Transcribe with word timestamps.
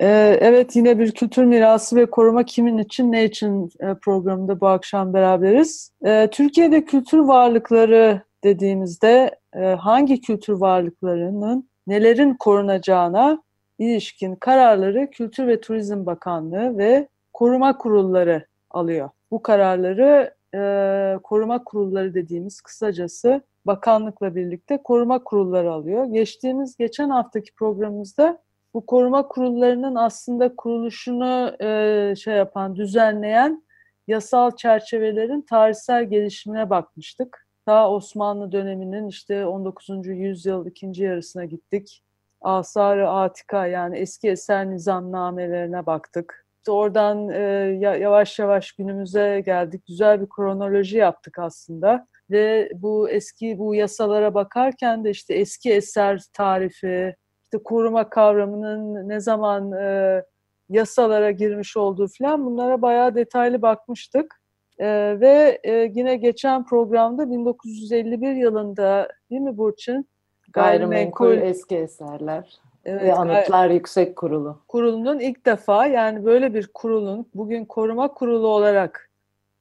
Ee, 0.00 0.38
evet, 0.40 0.76
yine 0.76 0.98
bir 0.98 1.12
kültür 1.12 1.44
mirası 1.44 1.96
ve 1.96 2.06
koruma 2.06 2.44
kimin 2.44 2.78
için, 2.78 3.12
ne 3.12 3.24
için 3.24 3.70
e, 3.80 3.94
programında 3.94 4.60
bu 4.60 4.66
akşam 4.66 5.14
beraberiz. 5.14 5.90
Ee, 6.06 6.28
Türkiye'de 6.32 6.84
kültür 6.84 7.18
varlıkları 7.18 8.22
dediğimizde 8.44 9.38
e, 9.56 9.60
hangi 9.60 10.20
kültür 10.20 10.52
varlıklarının 10.52 11.68
nelerin 11.86 12.34
korunacağına 12.34 13.42
ilişkin 13.78 14.36
kararları 14.36 15.10
Kültür 15.10 15.46
ve 15.46 15.60
Turizm 15.60 16.06
Bakanlığı 16.06 16.78
ve 16.78 17.08
koruma 17.32 17.78
kurulları 17.78 18.46
alıyor. 18.70 19.10
Bu 19.30 19.42
kararları 19.42 20.34
e, 20.54 21.18
koruma 21.22 21.64
kurulları 21.64 22.14
dediğimiz 22.14 22.60
kısacası 22.60 23.42
bakanlıkla 23.66 24.34
birlikte 24.34 24.82
koruma 24.84 25.24
kurulları 25.24 25.72
alıyor. 25.72 26.04
Geçtiğimiz 26.04 26.76
geçen 26.76 27.10
haftaki 27.10 27.54
programımızda 27.54 28.43
bu 28.74 28.86
koruma 28.86 29.28
kurullarının 29.28 29.94
aslında 29.94 30.56
kuruluşunu 30.56 31.56
e, 31.60 32.14
şey 32.16 32.34
yapan, 32.34 32.76
düzenleyen 32.76 33.64
yasal 34.06 34.56
çerçevelerin 34.56 35.42
tarihsel 35.42 36.04
gelişimine 36.04 36.70
bakmıştık. 36.70 37.46
Ta 37.66 37.90
Osmanlı 37.90 38.52
döneminin 38.52 39.08
işte 39.08 39.46
19. 39.46 39.88
yüzyıl 40.06 40.66
ikinci 40.66 41.04
yarısına 41.04 41.44
gittik. 41.44 42.02
Asar-ı 42.40 43.08
Atika 43.08 43.66
yani 43.66 43.98
eski 43.98 44.28
eser 44.28 44.70
nizamnamelerine 44.70 45.86
baktık. 45.86 46.46
İşte 46.58 46.72
oradan 46.72 47.28
e, 47.28 47.40
yavaş 47.80 48.38
yavaş 48.38 48.72
günümüze 48.72 49.42
geldik. 49.46 49.86
Güzel 49.86 50.20
bir 50.20 50.28
kronoloji 50.28 50.98
yaptık 50.98 51.38
aslında 51.38 52.06
ve 52.30 52.70
bu 52.74 53.10
eski 53.10 53.58
bu 53.58 53.74
yasalara 53.74 54.34
bakarken 54.34 55.04
de 55.04 55.10
işte 55.10 55.34
eski 55.34 55.72
eser 55.72 56.22
tarifi, 56.32 57.16
işte 57.54 57.62
koruma 57.62 58.08
kavramının 58.08 59.08
ne 59.08 59.20
zaman 59.20 59.72
e, 59.72 60.22
yasalara 60.68 61.30
girmiş 61.30 61.76
olduğu 61.76 62.06
falan 62.18 62.46
bunlara 62.46 62.82
bayağı 62.82 63.14
detaylı 63.14 63.62
bakmıştık. 63.62 64.40
E, 64.78 64.86
ve 65.20 65.60
e, 65.64 65.72
yine 65.94 66.16
geçen 66.16 66.66
programda 66.66 67.30
1951 67.30 68.34
yılında 68.34 69.08
değil 69.30 69.42
mi 69.42 69.56
Burçin? 69.56 70.08
Gayrimenkul, 70.52 71.26
Gayrimenkul 71.26 71.48
eski 71.48 71.76
eserler 71.76 72.60
evet, 72.84 73.02
ve 73.02 73.14
Anıtlar 73.14 73.70
Yüksek 73.70 74.16
Kurulu. 74.16 74.58
Kurulunun 74.68 75.18
ilk 75.18 75.46
defa 75.46 75.86
yani 75.86 76.24
böyle 76.24 76.54
bir 76.54 76.70
kurulun 76.74 77.26
bugün 77.34 77.64
koruma 77.64 78.14
kurulu 78.14 78.46
olarak 78.46 79.10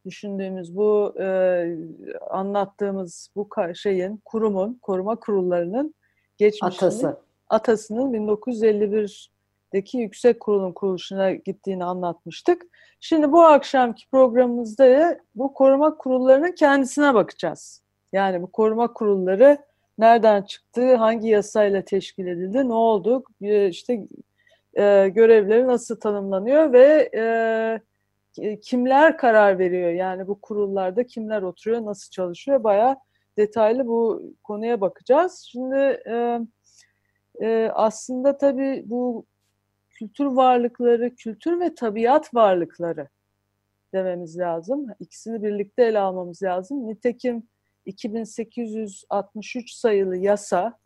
düşündüğümüz 0.06 0.76
bu 0.76 1.14
e, 1.20 1.78
anlattığımız 2.30 3.30
bu 3.36 3.50
şeyin 3.76 4.22
kurumun 4.26 4.80
koruma 4.82 5.16
kurullarının 5.16 5.96
geçmişini 6.38 6.88
Atası. 6.88 7.23
Atasının 7.50 8.14
1951'deki 8.14 9.98
yüksek 9.98 10.40
kurulun 10.40 10.72
kuruluşuna 10.72 11.32
gittiğini 11.32 11.86
anlatmıştık. 11.86 12.62
Şimdi 13.00 13.32
bu 13.32 13.44
akşamki 13.44 14.10
programımızda 14.10 15.20
bu 15.36 15.54
koruma 15.54 15.98
kurullarının 15.98 16.52
kendisine 16.52 17.14
bakacağız. 17.14 17.84
Yani 18.14 18.42
bu 18.42 18.52
koruma 18.52 18.94
kurulları 18.94 19.58
nereden 19.98 20.42
çıktı, 20.42 20.96
hangi 20.96 21.30
yasayla 21.30 21.82
teşkil 21.82 22.28
edildi, 22.28 22.70
ne 22.70 22.74
oldu, 22.74 23.24
işte 23.42 24.08
e, 24.74 25.09
görevleri 25.09 25.68
nasıl 25.68 26.00
tanımlanıyor 26.00 26.74
ve 26.74 27.09
e, 27.16 28.59
kimler 28.59 29.18
karar 29.18 29.59
veriyor? 29.59 29.92
Yani 29.92 30.28
bu 30.28 30.42
kurullarda 30.42 31.06
kimler 31.06 31.42
oturuyor, 31.42 31.86
nasıl 31.86 32.09
çalışıyor? 32.12 32.64
Bayağı 32.64 32.96
detaylı 33.38 33.88
bu 33.88 34.24
konuya 34.44 34.82
bakacağız. 34.82 35.48
Şimdi 35.52 36.02
e, 36.09 36.40
e, 37.42 37.72
aslında 37.74 38.38
tabii 38.38 38.84
bu 38.86 39.26
kültür 39.90 40.26
varlıkları, 40.26 41.16
kültür 41.16 41.60
ve 41.60 41.76
tabiat 41.76 42.34
varlıkları 42.34 43.08
dememiz 43.94 44.40
lazım. 44.40 44.88
İkisini 45.00 45.44
birlikte 45.44 45.84
ele 45.84 46.00
almamız 46.00 46.44
lazım. 46.44 46.88
Nitekim 46.88 47.44
2863 47.86 49.74
sayılı 49.74 50.18
yasa, 50.18 50.78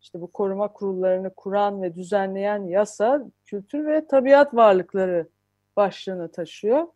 işte 0.00 0.20
bu 0.20 0.32
koruma 0.32 0.72
kurullarını 0.72 1.34
kuran 1.34 1.82
ve 1.82 1.94
düzenleyen 1.94 2.66
yasa, 2.66 3.24
kültür 3.44 3.86
ve 3.86 4.06
tabiat 4.06 4.54
varlıkları 4.54 5.28
başlığını 5.76 6.32
taşıyor. 6.32 6.86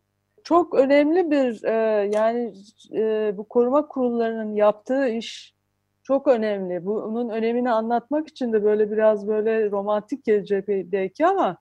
Çok 0.43 0.73
önemli 0.73 1.31
bir 1.31 1.63
e, 1.63 1.73
yani 2.13 2.53
e, 2.93 3.33
bu 3.37 3.43
koruma 3.43 3.87
kurullarının 3.87 4.55
yaptığı 4.55 5.07
iş 5.07 5.58
çok 6.09 6.27
önemli. 6.27 6.85
Bunun 6.85 7.29
önemini 7.29 7.71
anlatmak 7.71 8.27
için 8.27 8.53
de 8.53 8.63
böyle 8.63 8.91
biraz 8.91 9.27
böyle 9.27 9.71
romantik 9.71 10.25
gelecek 10.25 10.67
belki 10.67 11.25
ama 11.25 11.57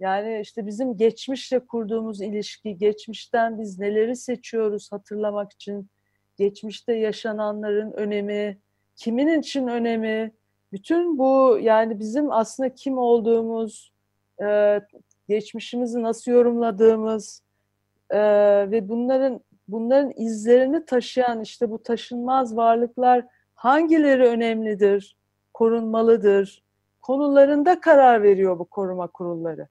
yani 0.00 0.40
işte 0.40 0.66
bizim 0.66 0.96
geçmişle 0.96 1.58
kurduğumuz 1.66 2.20
ilişki, 2.20 2.78
geçmişten 2.78 3.58
biz 3.58 3.78
neleri 3.78 4.16
seçiyoruz 4.16 4.92
hatırlamak 4.92 5.52
için, 5.52 5.88
geçmişte 6.36 6.92
yaşananların 6.94 7.92
önemi, 7.92 8.58
kimin 8.96 9.40
için 9.40 9.66
önemi, 9.68 10.32
bütün 10.72 11.18
bu 11.18 11.58
yani 11.62 11.98
bizim 11.98 12.32
aslında 12.32 12.74
kim 12.74 12.98
olduğumuz, 12.98 13.92
e, 14.42 14.80
geçmişimizi 15.28 16.02
nasıl 16.02 16.32
yorumladığımız 16.32 17.42
e, 18.10 18.20
ve 18.70 18.88
bunların 18.88 19.40
bunların 19.68 20.12
izlerini 20.16 20.84
taşıyan 20.84 21.40
işte 21.40 21.70
bu 21.70 21.82
taşınmaz 21.82 22.56
varlıklar 22.56 23.39
hangileri 23.60 24.24
önemlidir, 24.24 25.16
korunmalıdır 25.54 26.62
konularında 27.02 27.80
karar 27.80 28.22
veriyor 28.22 28.58
bu 28.58 28.64
koruma 28.64 29.06
kurulları. 29.06 29.68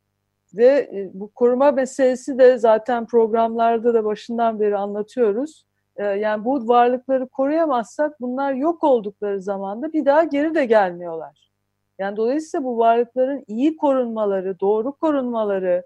Ve 0.53 0.65
e, 0.65 1.11
bu 1.13 1.31
koruma 1.31 1.71
meselesi 1.71 2.39
de 2.39 2.57
zaten 2.57 3.05
programlarda 3.05 3.93
da 3.93 4.05
başından 4.05 4.59
beri 4.59 4.77
anlatıyoruz. 4.77 5.65
E, 5.95 6.03
yani 6.03 6.45
bu 6.45 6.67
varlıkları 6.67 7.27
koruyamazsak 7.27 8.21
bunlar 8.21 8.53
yok 8.53 8.83
oldukları 8.83 9.41
zaman 9.41 9.81
da 9.81 9.93
bir 9.93 10.05
daha 10.05 10.23
geri 10.23 10.55
de 10.55 10.65
gelmiyorlar. 10.65 11.51
Yani 11.99 12.17
dolayısıyla 12.17 12.63
bu 12.63 12.77
varlıkların 12.77 13.43
iyi 13.47 13.77
korunmaları, 13.77 14.59
doğru 14.59 14.91
korunmaları 14.91 15.83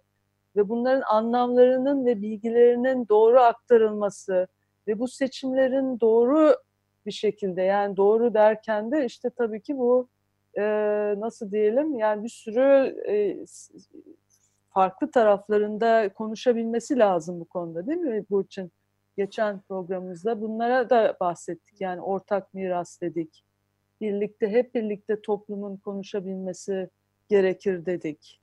ve 0.56 0.69
bunların 0.69 1.03
anlamlarının 1.09 2.06
ve 2.06 2.22
bilgilerinin 2.22 3.08
doğru 3.09 3.40
aktarılması 3.40 4.47
ve 4.88 5.00
bu 5.00 5.08
seçimlerin 5.08 6.00
doğru 6.00 6.56
bir 7.06 7.12
şekilde 7.12 7.62
yani 7.62 7.97
doğru 7.97 8.34
derken 8.34 8.91
de 8.91 9.06
işte 9.06 9.30
tabii 9.30 9.62
ki 9.62 9.78
bu 9.78 10.08
e, 10.58 10.64
nasıl 11.18 11.52
diyelim 11.52 11.96
yani 12.00 12.24
bir 12.24 12.30
sürü 12.30 12.96
e, 13.08 13.46
farklı 14.69 15.12
taraflarında 15.12 16.09
konuşabilmesi 16.13 17.00
lazım 17.00 17.40
bu 17.40 17.46
konuda 17.46 17.88
değil 17.88 18.00
mi 18.00 18.25
Burçin? 18.30 18.72
Geçen 19.18 19.59
programımızda 19.59 20.42
bunlara 20.42 20.90
da 20.90 21.18
bahsettik 21.19 21.81
yani 21.81 22.02
ortak 22.02 22.53
miras 22.53 23.02
dedik 23.02 23.44
birlikte 24.03 24.50
hep 24.50 24.75
birlikte 24.75 25.22
toplumun 25.22 25.78
konuşabilmesi 25.78 26.90
gerekir 27.30 27.86
dedik 27.86 28.42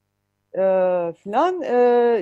e, 0.55 0.63
filan. 1.17 1.63
E, 1.63 1.75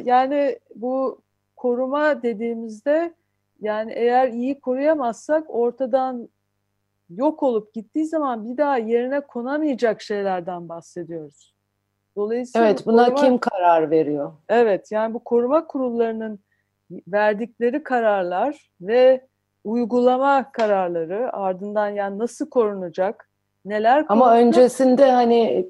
yani 0.05 0.59
bu 0.75 1.21
koruma 1.57 2.23
dediğimizde 2.23 3.15
yani 3.61 3.93
eğer 3.93 4.29
iyi 4.29 4.61
koruyamazsak 4.61 5.45
ortadan 5.49 6.29
yok 7.11 7.43
olup 7.43 7.75
gittiği 7.75 8.07
zaman 8.07 8.45
bir 8.45 8.57
daha 8.57 8.79
yerine 8.79 9.21
konamayacak 9.21 10.03
şeylerden 10.03 10.69
bahsediyoruz. 10.69 11.55
Dolayısıyla 12.17 12.67
evet, 12.67 12.87
buna 12.87 13.05
koruma, 13.05 13.23
kim 13.23 13.39
karar 13.39 13.91
veriyor? 13.91 14.33
Evet, 14.49 14.93
yani 14.93 15.15
bu 15.15 15.25
koruma 15.25 15.67
kurullarının 15.67 16.41
verdikleri 17.09 17.83
kararlar 17.83 18.71
ve 18.81 19.27
uygulama 19.65 20.53
kararları 20.53 21.33
ardından 21.33 21.89
yani 21.89 22.19
nasıl 22.19 22.51
korunacak, 22.51 23.29
neler 23.65 24.05
Ama 24.09 24.37
öncesinde 24.37 25.11
hani 25.11 25.69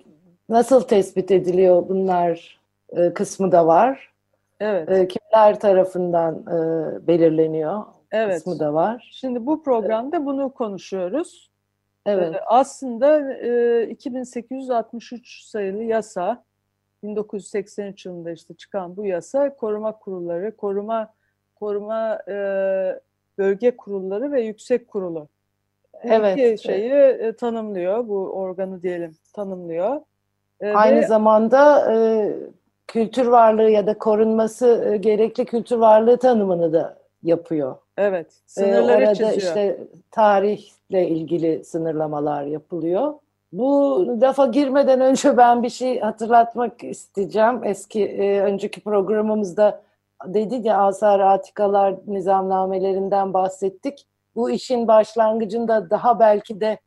nasıl 0.49 0.81
tespit 0.81 1.31
ediliyor 1.31 1.89
bunlar 1.89 2.61
e, 2.97 3.15
kısmı 3.15 3.53
da 3.53 3.67
var. 3.67 4.13
Evet. 4.61 4.91
E, 4.91 5.09
kimler 5.09 5.61
tarafından 5.61 6.35
e, 6.35 7.07
belirleniyor 7.07 7.85
evet. 8.13 8.35
kısmı 8.35 8.59
da 8.59 8.75
var. 8.75 9.11
Şimdi 9.13 9.47
bu 9.47 9.63
programda 9.63 10.27
bunu 10.27 10.55
konuşuyoruz. 10.55 11.51
Evet. 12.07 12.35
E, 12.35 12.41
aslında 12.47 13.33
e, 13.33 13.89
2863 13.89 15.45
sayılı 15.45 15.83
yasa 15.83 16.45
1983 17.03 18.07
yılında 18.07 18.31
işte 18.31 18.55
çıkan 18.55 18.97
bu 18.97 19.05
yasa 19.05 19.57
koruma 19.57 19.99
kurulları, 19.99 20.57
koruma 20.57 21.15
koruma 21.55 22.19
e, 22.29 22.35
bölge 23.39 23.77
kurulları 23.77 24.33
ve 24.33 24.43
yüksek 24.43 24.89
kurulu. 24.89 25.29
Evet. 26.03 26.39
iki 26.39 26.63
şeyi 26.63 26.93
e, 26.93 27.33
tanımlıyor, 27.33 28.09
bu 28.09 28.17
organı 28.17 28.83
diyelim 28.83 29.17
tanımlıyor. 29.33 30.01
E, 30.61 30.73
Aynı 30.73 31.01
ve, 31.01 31.07
zamanda 31.07 31.93
e, 31.95 32.33
kültür 32.89 33.27
varlığı 33.27 33.71
ya 33.71 33.87
da 33.87 33.99
korunması 33.99 34.91
e, 34.93 34.97
gerekli 34.97 35.45
kültür 35.45 35.77
varlığı 35.77 36.17
tanımını 36.17 36.73
da 36.73 36.99
yapıyor. 37.23 37.77
Evet, 37.97 38.27
e, 38.27 38.33
sınırları 38.47 39.03
ee, 39.03 39.07
orada 39.07 39.15
çiziyor. 39.15 39.33
işte 39.33 39.79
tarihle 40.11 41.09
ilgili 41.09 41.65
sınırlamalar 41.65 42.43
yapılıyor. 42.43 43.15
Bu 43.53 44.07
lafa 44.21 44.47
girmeden 44.47 45.01
önce 45.01 45.37
ben 45.37 45.63
bir 45.63 45.69
şey 45.69 46.01
hatırlatmak 46.01 46.85
isteyeceğim. 46.85 47.65
Eski 47.65 48.05
e, 48.05 48.41
önceki 48.41 48.81
programımızda 48.81 49.83
dedi 50.27 50.69
ya 50.69 50.79
asar 50.79 51.21
atikalar 51.21 51.95
nizamnamelerinden 52.07 53.35
bahsettik. 53.35 54.07
Bu 54.37 54.51
işin 54.51 54.89
başlangıcında 54.89 55.91
daha 55.91 56.21
belki 56.21 56.61
de 56.61 56.79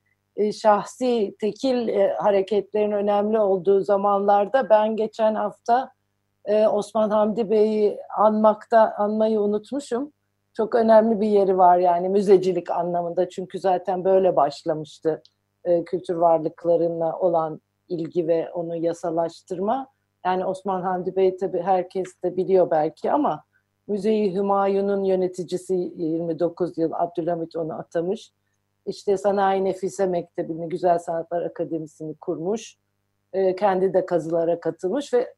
şahsi 0.54 1.36
tekil 1.40 1.88
e, 1.88 2.14
hareketlerin 2.14 2.92
önemli 2.92 3.40
olduğu 3.40 3.82
zamanlarda 3.82 4.70
ben 4.70 4.96
geçen 4.96 5.36
hafta 5.36 5.92
e, 6.46 6.68
Osman 6.68 7.10
Hamdi 7.10 7.50
Bey'i 7.50 7.98
anmakta 8.18 8.94
anmayı 8.98 9.40
unutmuşum. 9.42 10.12
Çok 10.54 10.76
önemli 10.76 11.22
bir 11.22 11.28
yeri 11.28 11.58
var 11.58 11.78
yani 11.78 12.10
müzecilik 12.10 12.72
anlamında 12.72 13.30
çünkü 13.30 13.60
zaten 13.60 14.06
böyle 14.06 14.36
başlamıştı 14.36 15.22
e, 15.64 15.84
kültür 15.84 16.16
varlıklarına 16.16 17.20
olan 17.20 17.62
ilgi 17.90 18.28
ve 18.28 18.52
onu 18.52 18.76
yasalaştırma. 18.76 19.88
Yani 20.26 20.46
Osman 20.46 20.82
Hamdi 20.82 21.16
Bey 21.16 21.38
tabi 21.38 21.62
herkes 21.62 22.24
de 22.24 22.38
biliyor 22.38 22.72
belki 22.72 23.12
ama 23.12 23.44
Müzeyi 23.88 24.36
Hümayun'un 24.36 25.04
yöneticisi 25.04 25.74
29 25.96 26.78
yıl 26.78 26.92
Abdülhamit 26.94 27.56
onu 27.56 27.74
atamış. 27.74 28.32
İşte 28.86 29.18
Sanayi 29.18 29.64
Nefise 29.64 30.06
Mektebi'ni, 30.06 30.70
Güzel 30.70 31.00
Sanatlar 31.00 31.42
Akademisi'ni 31.42 32.16
kurmuş. 32.16 32.76
E, 33.34 33.56
kendi 33.56 33.94
de 33.94 34.06
kazılara 34.06 34.60
katılmış 34.60 35.14
ve 35.14 35.34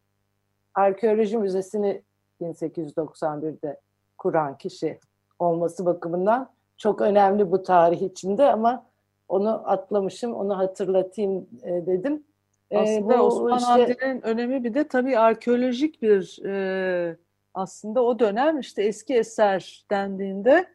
Arkeoloji 0.73 1.37
Müzesi'ni 1.37 2.03
1891'de 2.41 3.79
kuran 4.17 4.57
kişi 4.57 4.99
olması 5.39 5.85
bakımından 5.85 6.49
çok 6.77 7.01
önemli 7.01 7.51
bu 7.51 7.63
tarih 7.63 8.01
içinde 8.01 8.51
ama 8.51 8.85
onu 9.27 9.69
atlamışım, 9.69 10.33
onu 10.33 10.57
hatırlatayım 10.57 11.47
e, 11.63 11.85
dedim. 11.85 12.23
E, 12.71 12.77
aslında 12.77 13.19
bu 13.19 13.23
Osman 13.23 13.57
işte, 13.57 13.67
Hamdi'nin 13.67 14.21
önemi 14.21 14.63
bir 14.63 14.73
de 14.73 14.87
tabii 14.87 15.19
arkeolojik 15.19 16.01
bir 16.01 16.45
e, 16.45 17.17
aslında 17.53 18.03
o 18.03 18.19
dönem 18.19 18.59
işte 18.59 18.83
eski 18.83 19.13
eser 19.13 19.85
dendiğinde 19.91 20.65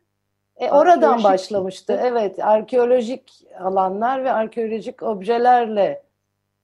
e, 0.58 0.70
oradan 0.70 1.25
başlamıştı. 1.25 2.00
Evet, 2.02 2.38
arkeolojik 2.38 3.32
alanlar 3.60 4.25
ve 4.25 4.32
arkeolojik 4.32 5.02
objelerle 5.02 6.02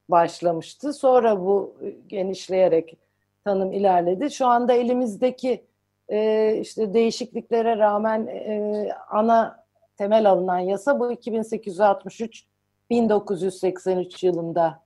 başlamıştı. 0.08 0.92
Sonra 0.92 1.40
bu 1.40 1.74
genişleyerek 2.06 2.96
tanım 3.44 3.72
ilerledi. 3.72 4.30
Şu 4.30 4.46
anda 4.46 4.72
elimizdeki 4.72 5.64
e, 6.08 6.52
işte 6.60 6.94
değişikliklere 6.94 7.78
rağmen 7.78 8.26
e, 8.26 8.88
ana 9.10 9.64
temel 9.96 10.30
alınan 10.30 10.58
yasa 10.58 11.00
bu 11.00 11.12
2863 11.12 12.44
1983 12.90 14.22
yılında 14.22 14.82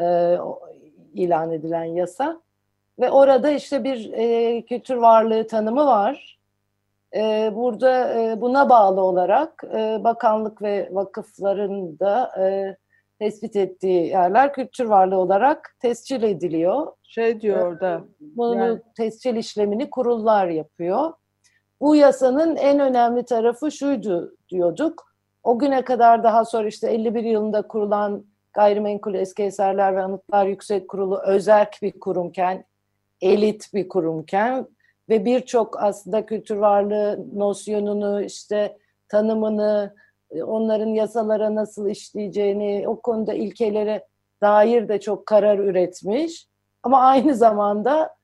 e, 0.00 0.36
ilan 1.14 1.52
edilen 1.52 1.84
yasa 1.84 2.40
ve 2.98 3.10
orada 3.10 3.50
işte 3.50 3.84
bir 3.84 4.12
e, 4.12 4.62
kültür 4.62 4.96
varlığı 4.96 5.46
tanımı 5.46 5.86
var. 5.86 6.39
E, 7.16 7.50
burada 7.54 8.20
e, 8.20 8.40
buna 8.40 8.68
bağlı 8.68 9.00
olarak 9.00 9.64
e, 9.74 10.04
bakanlık 10.04 10.62
ve 10.62 10.88
vakıfların 10.92 11.98
da 11.98 12.30
e, 12.38 12.76
tespit 13.18 13.56
ettiği 13.56 14.06
yerler 14.06 14.52
kültür 14.52 14.84
varlığı 14.84 15.16
olarak 15.18 15.76
tescil 15.80 16.22
ediliyor. 16.22 16.86
Şey 17.02 17.40
diyor 17.40 17.66
orada. 17.66 18.04
Bunu 18.20 18.58
yani... 18.58 18.80
tescil 18.96 19.36
işlemini 19.36 19.90
kurullar 19.90 20.48
yapıyor. 20.48 21.12
Bu 21.80 21.96
yasanın 21.96 22.56
en 22.56 22.80
önemli 22.80 23.24
tarafı 23.24 23.70
şuydu 23.70 24.36
diyorduk. 24.48 25.10
O 25.42 25.58
güne 25.58 25.84
kadar 25.84 26.24
daha 26.24 26.44
sonra 26.44 26.68
işte 26.68 26.90
51 26.90 27.24
yılında 27.24 27.62
kurulan 27.62 28.24
Gayrimenkul 28.52 29.14
Eski 29.14 29.42
Eserler 29.42 29.96
ve 29.96 30.02
Anıtlar 30.02 30.46
Yüksek 30.46 30.88
Kurulu 30.88 31.20
özerk 31.26 31.78
bir 31.82 32.00
kurumken, 32.00 32.64
elit 33.20 33.74
bir 33.74 33.88
kurumken 33.88 34.66
ve 35.08 35.24
birçok 35.24 35.82
aslında 35.82 36.26
kültür 36.26 36.56
varlığı 36.56 37.26
nosyonunu 37.34 38.22
işte 38.22 38.78
tanımını, 39.08 39.94
onların 40.42 40.88
yasalara 40.88 41.54
nasıl 41.54 41.88
işleyeceğini, 41.88 42.88
o 42.88 43.00
konuda 43.00 43.34
ilkelere 43.34 44.06
dair 44.40 44.88
de 44.88 45.00
çok 45.00 45.26
karar 45.26 45.58
üretmiş. 45.58 46.46
Ama 46.82 47.00
aynı 47.00 47.34
zamanda 47.34 48.14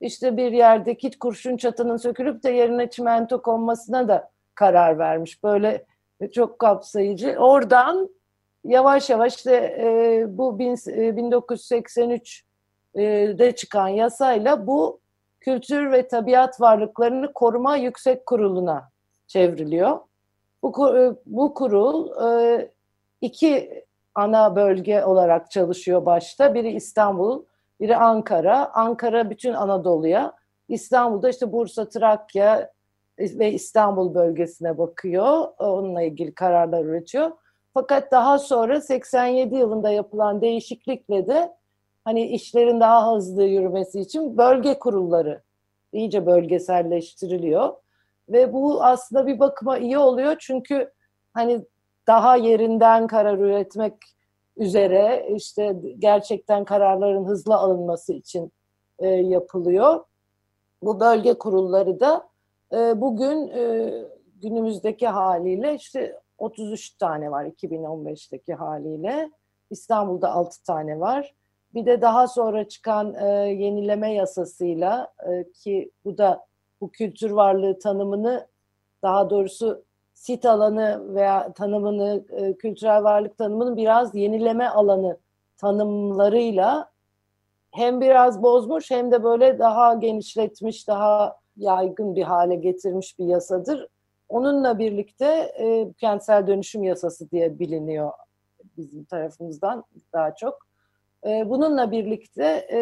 işte 0.00 0.36
bir 0.36 0.52
yerdeki 0.52 1.18
kurşun 1.18 1.56
çatının 1.56 1.96
sökülüp 1.96 2.42
de 2.42 2.50
yerine 2.50 2.90
çimento 2.90 3.42
konmasına 3.42 4.08
da 4.08 4.30
karar 4.54 4.98
vermiş. 4.98 5.42
Böyle 5.42 5.84
çok 6.32 6.58
kapsayıcı. 6.58 7.36
Oradan 7.38 8.10
yavaş 8.64 9.10
yavaş 9.10 9.36
işte 9.36 9.76
e, 9.80 10.24
bu 10.28 10.58
bin, 10.58 10.72
e, 10.72 11.16
1983'de 11.16 13.56
çıkan 13.56 13.88
yasayla 13.88 14.66
bu 14.66 15.00
kültür 15.46 15.92
ve 15.92 16.08
tabiat 16.08 16.60
varlıklarını 16.60 17.32
koruma 17.32 17.76
yüksek 17.76 18.26
kuruluna 18.26 18.90
çevriliyor. 19.26 19.98
Bu, 20.62 20.98
e, 20.98 21.12
bu 21.26 21.54
kurul 21.54 22.10
e, 22.28 22.70
iki 23.20 23.84
ana 24.14 24.56
bölge 24.56 25.04
olarak 25.04 25.50
çalışıyor 25.50 26.06
başta. 26.06 26.54
Biri 26.54 26.72
İstanbul, 26.72 27.44
biri 27.80 27.96
Ankara. 27.96 28.70
Ankara 28.74 29.30
bütün 29.30 29.52
Anadolu'ya, 29.52 30.32
İstanbul'da 30.68 31.28
işte 31.28 31.52
Bursa, 31.52 31.88
Trakya 31.88 32.70
ve 33.18 33.52
İstanbul 33.52 34.14
bölgesine 34.14 34.78
bakıyor. 34.78 35.48
Onunla 35.58 36.02
ilgili 36.02 36.34
kararlar 36.34 36.84
üretiyor. 36.84 37.30
Fakat 37.74 38.12
daha 38.12 38.38
sonra 38.38 38.80
87 38.80 39.54
yılında 39.54 39.90
yapılan 39.90 40.40
değişiklikle 40.40 41.26
de 41.26 41.56
hani 42.06 42.26
işlerin 42.26 42.80
daha 42.80 43.14
hızlı 43.14 43.44
yürümesi 43.44 44.00
için 44.00 44.38
bölge 44.38 44.78
kurulları 44.78 45.42
iyice 45.92 46.26
bölgeselleştiriliyor. 46.26 47.74
Ve 48.28 48.52
bu 48.52 48.84
aslında 48.84 49.26
bir 49.26 49.38
bakıma 49.38 49.78
iyi 49.78 49.98
oluyor 49.98 50.36
çünkü 50.38 50.92
hani 51.34 51.64
daha 52.06 52.36
yerinden 52.36 53.06
karar 53.06 53.38
üretmek 53.38 53.94
üzere 54.56 55.28
işte 55.34 55.76
gerçekten 55.98 56.64
kararların 56.64 57.24
hızlı 57.24 57.54
alınması 57.54 58.12
için 58.12 58.52
e, 58.98 59.08
yapılıyor. 59.08 60.04
Bu 60.82 61.00
bölge 61.00 61.34
kurulları 61.34 62.00
da 62.00 62.28
e, 62.72 63.00
bugün 63.00 63.48
e, 63.48 63.92
günümüzdeki 64.42 65.08
haliyle 65.08 65.74
işte 65.74 66.20
33 66.38 66.90
tane 66.90 67.30
var 67.30 67.44
2015'teki 67.44 68.54
haliyle. 68.54 69.30
İstanbul'da 69.70 70.32
6 70.32 70.64
tane 70.64 71.00
var. 71.00 71.34
Bir 71.76 71.86
de 71.86 72.00
daha 72.02 72.28
sonra 72.28 72.68
çıkan 72.68 73.14
e, 73.14 73.26
yenileme 73.52 74.14
yasasıyla 74.14 75.12
e, 75.28 75.52
ki 75.52 75.90
bu 76.04 76.18
da 76.18 76.46
bu 76.80 76.90
kültür 76.90 77.30
varlığı 77.30 77.78
tanımını 77.78 78.46
daha 79.02 79.30
doğrusu 79.30 79.84
sit 80.14 80.46
alanı 80.46 81.14
veya 81.14 81.52
tanımını, 81.52 82.24
e, 82.30 82.56
kültürel 82.56 83.02
varlık 83.04 83.38
tanımını 83.38 83.76
biraz 83.76 84.14
yenileme 84.14 84.68
alanı 84.68 85.18
tanımlarıyla 85.56 86.90
hem 87.70 88.00
biraz 88.00 88.42
bozmuş 88.42 88.90
hem 88.90 89.12
de 89.12 89.24
böyle 89.24 89.58
daha 89.58 89.94
genişletmiş, 89.94 90.88
daha 90.88 91.36
yaygın 91.56 92.16
bir 92.16 92.22
hale 92.22 92.54
getirmiş 92.54 93.18
bir 93.18 93.24
yasadır. 93.24 93.88
Onunla 94.28 94.78
birlikte 94.78 95.52
e, 95.58 95.92
kentsel 95.98 96.46
dönüşüm 96.46 96.84
yasası 96.84 97.30
diye 97.30 97.58
biliniyor 97.58 98.12
bizim 98.76 99.04
tarafımızdan 99.04 99.84
daha 100.12 100.34
çok. 100.34 100.66
E, 101.26 101.50
bununla 101.50 101.90
birlikte 101.90 102.66
e, 102.72 102.80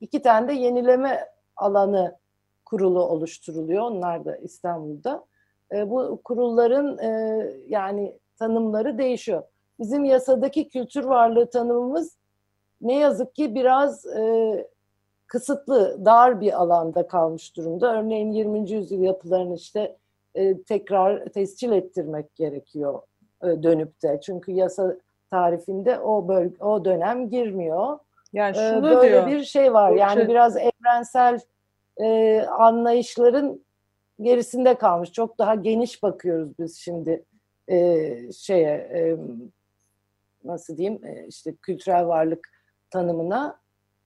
iki 0.00 0.22
tane 0.22 0.48
de 0.48 0.52
yenileme 0.52 1.28
alanı 1.56 2.18
kurulu 2.64 3.02
oluşturuluyor. 3.02 3.82
Onlar 3.82 4.24
da 4.24 4.36
İstanbul'da. 4.36 5.24
E, 5.72 5.90
bu 5.90 6.20
kurulların 6.24 6.98
e, 6.98 7.42
yani 7.68 8.18
tanımları 8.38 8.98
değişiyor. 8.98 9.42
Bizim 9.80 10.04
yasadaki 10.04 10.68
kültür 10.68 11.04
varlığı 11.04 11.50
tanımımız 11.50 12.16
ne 12.80 12.98
yazık 12.98 13.34
ki 13.34 13.54
biraz 13.54 14.06
e, 14.06 14.68
kısıtlı, 15.26 16.04
dar 16.04 16.40
bir 16.40 16.62
alanda 16.62 17.06
kalmış 17.06 17.56
durumda. 17.56 17.98
Örneğin 17.98 18.32
20. 18.32 18.70
yüzyıl 18.70 19.02
yapılarını 19.02 19.54
işte 19.54 19.96
tekrar 20.66 21.26
tescil 21.26 21.72
ettirmek 21.72 22.34
gerekiyor 22.36 23.02
dönüp 23.42 24.02
de. 24.02 24.20
Çünkü 24.22 24.52
yasa 24.52 24.96
tarifinde 25.30 26.00
o 26.00 26.28
bölge, 26.28 26.64
o 26.64 26.84
dönem 26.84 27.30
girmiyor. 27.30 27.98
Yani 28.32 28.58
e, 28.58 28.60
şunu 28.60 28.82
Böyle 28.82 29.10
diyor. 29.10 29.26
bir 29.26 29.44
şey 29.44 29.72
var. 29.72 29.92
Yani 29.92 30.18
şey... 30.18 30.28
biraz 30.28 30.56
evrensel 30.56 31.40
e, 32.00 32.40
anlayışların 32.42 33.60
gerisinde 34.20 34.74
kalmış. 34.74 35.12
Çok 35.12 35.38
daha 35.38 35.54
geniş 35.54 36.02
bakıyoruz 36.02 36.58
biz 36.58 36.76
şimdi 36.76 37.24
e, 37.68 38.32
şeye 38.32 38.74
e, 38.74 39.16
nasıl 40.44 40.76
diyeyim 40.76 41.00
e, 41.04 41.26
işte 41.28 41.54
kültürel 41.54 42.06
varlık 42.06 42.48
tanımına. 42.90 43.58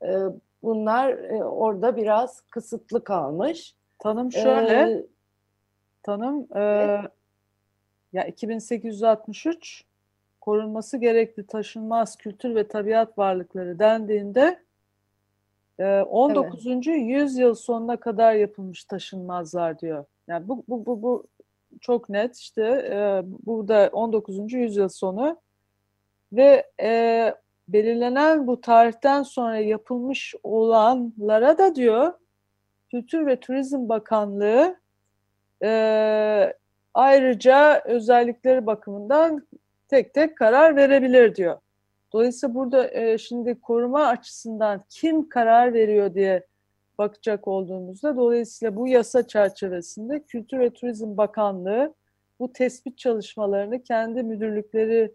E, 0.02 0.16
bunlar 0.62 1.08
e, 1.12 1.44
orada 1.44 1.96
biraz 1.96 2.40
kısıtlı 2.40 3.04
kalmış. 3.04 3.74
Tanım 3.98 4.32
şöyle, 4.32 4.92
E, 4.92 5.06
tanım 6.02 6.46
e, 6.56 6.60
ya 8.12 8.24
2863 8.26 9.84
korunması 10.42 10.96
gerekli 10.96 11.46
taşınmaz 11.46 12.16
kültür 12.16 12.54
ve 12.54 12.68
tabiat 12.68 13.18
varlıkları 13.18 13.78
dendiğinde 13.78 14.62
e, 15.78 16.00
19. 16.00 16.86
yüzyıl 16.86 17.54
sonuna 17.54 17.96
kadar 17.96 18.34
yapılmış 18.34 18.84
taşınmazlar 18.84 19.78
diyor. 19.78 20.04
Yani 20.28 20.48
bu 20.48 20.64
bu 20.68 20.86
bu, 20.86 21.02
bu 21.02 21.26
çok 21.80 22.08
net 22.08 22.36
işte 22.36 22.62
e, 22.92 23.22
burada 23.46 23.90
19. 23.92 24.52
yüzyıl 24.52 24.88
sonu 24.88 25.40
ve 26.32 26.70
e, 26.80 27.34
belirlenen 27.68 28.46
bu 28.46 28.60
tarihten 28.60 29.22
sonra 29.22 29.56
yapılmış 29.56 30.34
olanlara 30.42 31.58
da 31.58 31.74
diyor 31.74 32.12
Kültür 32.90 33.26
ve 33.26 33.40
Turizm 33.40 33.88
Bakanlığı 33.88 34.76
e, 35.62 36.54
ayrıca 36.94 37.82
özellikleri 37.84 38.66
bakımından 38.66 39.46
tek 39.92 40.14
tek 40.14 40.36
karar 40.36 40.76
verebilir 40.76 41.34
diyor. 41.34 41.58
Dolayısıyla 42.12 42.54
burada 42.54 42.90
e, 42.90 43.18
şimdi 43.18 43.60
koruma 43.60 44.06
açısından 44.06 44.84
kim 44.88 45.28
karar 45.28 45.74
veriyor 45.74 46.14
diye 46.14 46.46
bakacak 46.98 47.48
olduğumuzda 47.48 48.16
dolayısıyla 48.16 48.76
bu 48.76 48.88
yasa 48.88 49.26
çerçevesinde 49.26 50.22
Kültür 50.22 50.58
ve 50.58 50.70
Turizm 50.70 51.16
Bakanlığı 51.16 51.94
bu 52.40 52.52
tespit 52.52 52.98
çalışmalarını 52.98 53.82
kendi 53.82 54.22
müdürlükleri 54.22 55.12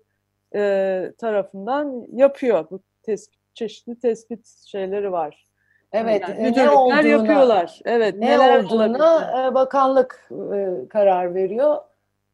e, 0.56 1.12
tarafından 1.18 2.08
yapıyor. 2.14 2.66
Bu 2.72 2.80
tespit, 3.04 3.40
çeşitli 3.54 4.00
tespit 4.00 4.48
şeyleri 4.66 5.12
var. 5.12 5.46
evet, 5.94 6.22
Yani 6.22 6.34
e, 6.34 6.44
ne 6.44 6.50
müdürlükler 6.50 6.68
olduğuna, 6.68 7.02
yapıyorlar. 7.02 7.80
Evet, 7.86 8.16
ne 8.18 8.26
neler 8.26 8.64
olduğuna 8.64 9.16
olabilir? 9.16 9.52
e, 9.52 9.54
bakanlık 9.54 10.30
e, 10.54 10.88
karar 10.90 11.36
veriyor 11.36 11.78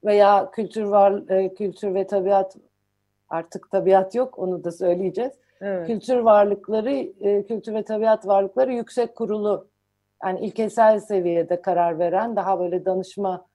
veya 0.06 0.52
kültür 0.52 0.84
var 0.84 1.30
e, 1.30 1.54
kültür 1.54 1.94
ve 1.94 2.08
tabiat 2.08 2.56
artık 3.30 3.72
tabiat 3.72 4.16
yok 4.16 4.40
onu 4.40 4.64
da 4.64 4.72
söyleyeceğiz. 4.72 5.34
Evet. 5.62 5.88
Kültür 5.88 6.18
varlıkları 6.18 6.92
e, 7.22 7.46
kültür 7.46 7.74
ve 7.74 7.84
tabiat 7.84 8.28
varlıkları 8.28 8.74
yüksek 8.74 9.16
kurulu 9.16 9.68
yani 10.24 10.40
ilkesel 10.40 11.00
seviyede 11.00 11.62
karar 11.62 12.00
veren 12.00 12.36
daha 12.36 12.60
böyle 12.60 12.86
danışma 12.86 13.46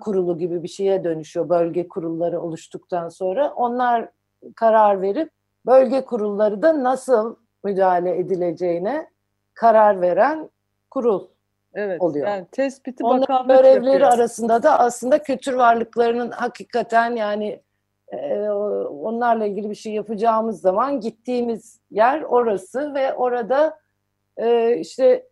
kurulu 0.00 0.38
gibi 0.38 0.62
bir 0.62 0.68
şeye 0.68 1.04
dönüşüyor 1.04 1.48
bölge 1.48 1.88
kurulları 1.88 2.40
oluştuktan 2.40 3.08
sonra. 3.08 3.52
Onlar 3.56 4.08
karar 4.56 5.02
verip 5.02 5.30
bölge 5.66 6.04
kurulları 6.04 6.62
da 6.62 6.84
nasıl 6.84 7.36
müdahale 7.64 8.18
edileceğine 8.18 9.06
karar 9.54 10.00
veren 10.00 10.50
kurul. 10.90 11.26
Evet. 11.74 12.00
oluyor. 12.00 12.26
Yani 12.26 12.46
tespiti 12.52 13.04
Onların 13.04 13.22
bakanlık 13.22 13.56
görevleri 13.56 13.86
yapıyor. 13.86 14.12
arasında 14.12 14.62
da 14.62 14.78
aslında 14.78 15.22
kültür 15.22 15.54
varlıklarının 15.54 16.30
hakikaten 16.30 17.16
yani 17.16 17.60
e, 18.08 18.50
onlarla 18.80 19.46
ilgili 19.46 19.70
bir 19.70 19.74
şey 19.74 19.92
yapacağımız 19.92 20.60
zaman 20.60 21.00
gittiğimiz 21.00 21.80
yer 21.90 22.22
orası 22.22 22.94
ve 22.94 23.14
orada 23.14 23.78
e, 24.36 24.76
işte 24.76 25.26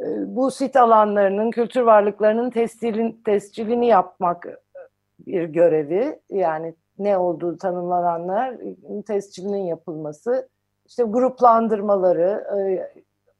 e, 0.00 0.04
bu 0.36 0.50
sit 0.50 0.76
alanlarının, 0.76 1.50
kültür 1.50 1.80
varlıklarının 1.80 2.50
tescilin, 2.50 3.22
tescilini 3.24 3.86
yapmak 3.86 4.46
bir 5.26 5.44
görevi. 5.44 6.20
Yani 6.30 6.74
ne 6.98 7.18
olduğu 7.18 7.56
tanımlananlar 7.56 8.54
tescilinin 9.06 9.64
yapılması, 9.64 10.48
işte 10.86 11.02
gruplandırmaları, 11.02 12.46
e, 12.58 12.92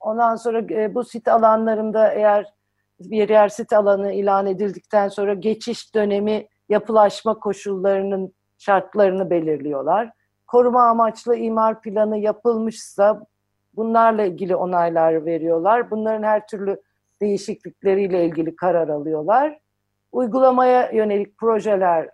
ondan 0.05 0.37
sonra 0.37 0.59
e, 0.71 0.95
bu 0.95 1.05
sit 1.05 1.29
alanlarında 1.29 2.13
eğer 2.13 2.53
bir 3.01 3.29
yer 3.29 3.49
sit 3.49 3.73
alanı 3.73 4.13
ilan 4.13 4.47
edildikten 4.47 5.09
sonra 5.09 5.35
geçiş 5.35 5.95
dönemi 5.95 6.47
yapılaşma 6.69 7.39
koşullarının 7.39 8.35
şartlarını 8.59 9.31
belirliyorlar. 9.31 10.11
Koruma 10.47 10.83
amaçlı 10.83 11.37
imar 11.37 11.81
planı 11.81 12.19
yapılmışsa 12.19 13.27
bunlarla 13.77 14.25
ilgili 14.25 14.57
onaylar 14.57 15.27
veriyorlar. 15.27 15.91
Bunların 15.91 16.23
her 16.23 16.47
türlü 16.47 16.83
değişiklikleriyle 17.21 18.25
ilgili 18.25 18.57
karar 18.57 18.89
alıyorlar. 18.89 19.59
Uygulamaya 20.13 20.91
yönelik 20.91 21.39
projeler 21.39 22.09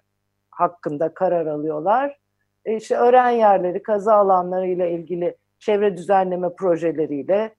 hakkında 0.51 1.15
karar 1.15 1.47
alıyorlar. 1.47 2.19
E 2.65 2.77
işte 2.77 2.97
öğren 2.97 3.31
yerleri, 3.31 3.83
kaza 3.83 4.15
alanlarıyla 4.15 4.87
ilgili 4.87 5.37
çevre 5.59 5.97
düzenleme 5.97 6.55
projeleriyle 6.55 7.55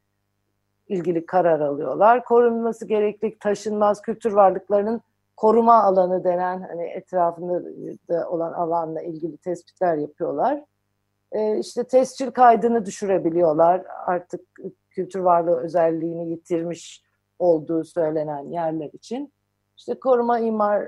ilgili 0.92 1.26
karar 1.26 1.60
alıyorlar. 1.60 2.24
Korunması 2.24 2.86
gerekli 2.86 3.40
taşınmaz 3.40 4.02
kültür 4.02 4.32
varlıklarının 4.32 5.02
koruma 5.38 5.84
alanı 5.84 6.24
denen 6.24 6.62
hani 6.62 6.84
etrafında 6.84 7.64
da 8.10 8.30
olan 8.30 8.54
alanla 8.54 9.02
ilgili 9.02 9.38
tespitler 9.38 9.98
yapıyorlar. 9.98 10.64
Ee, 11.32 11.60
işte 11.60 11.84
tescil 11.84 12.32
kaydını 12.32 12.86
düşürebiliyorlar. 12.86 13.86
Artık 14.06 14.42
kültür 14.90 15.20
varlığı 15.20 15.60
özelliğini 15.60 16.30
yitirmiş 16.30 17.04
olduğu 17.40 17.84
söylenen 17.84 18.50
yerler 18.50 18.90
için. 18.94 19.34
İşte 19.78 20.00
koruma 20.00 20.40
imar 20.40 20.88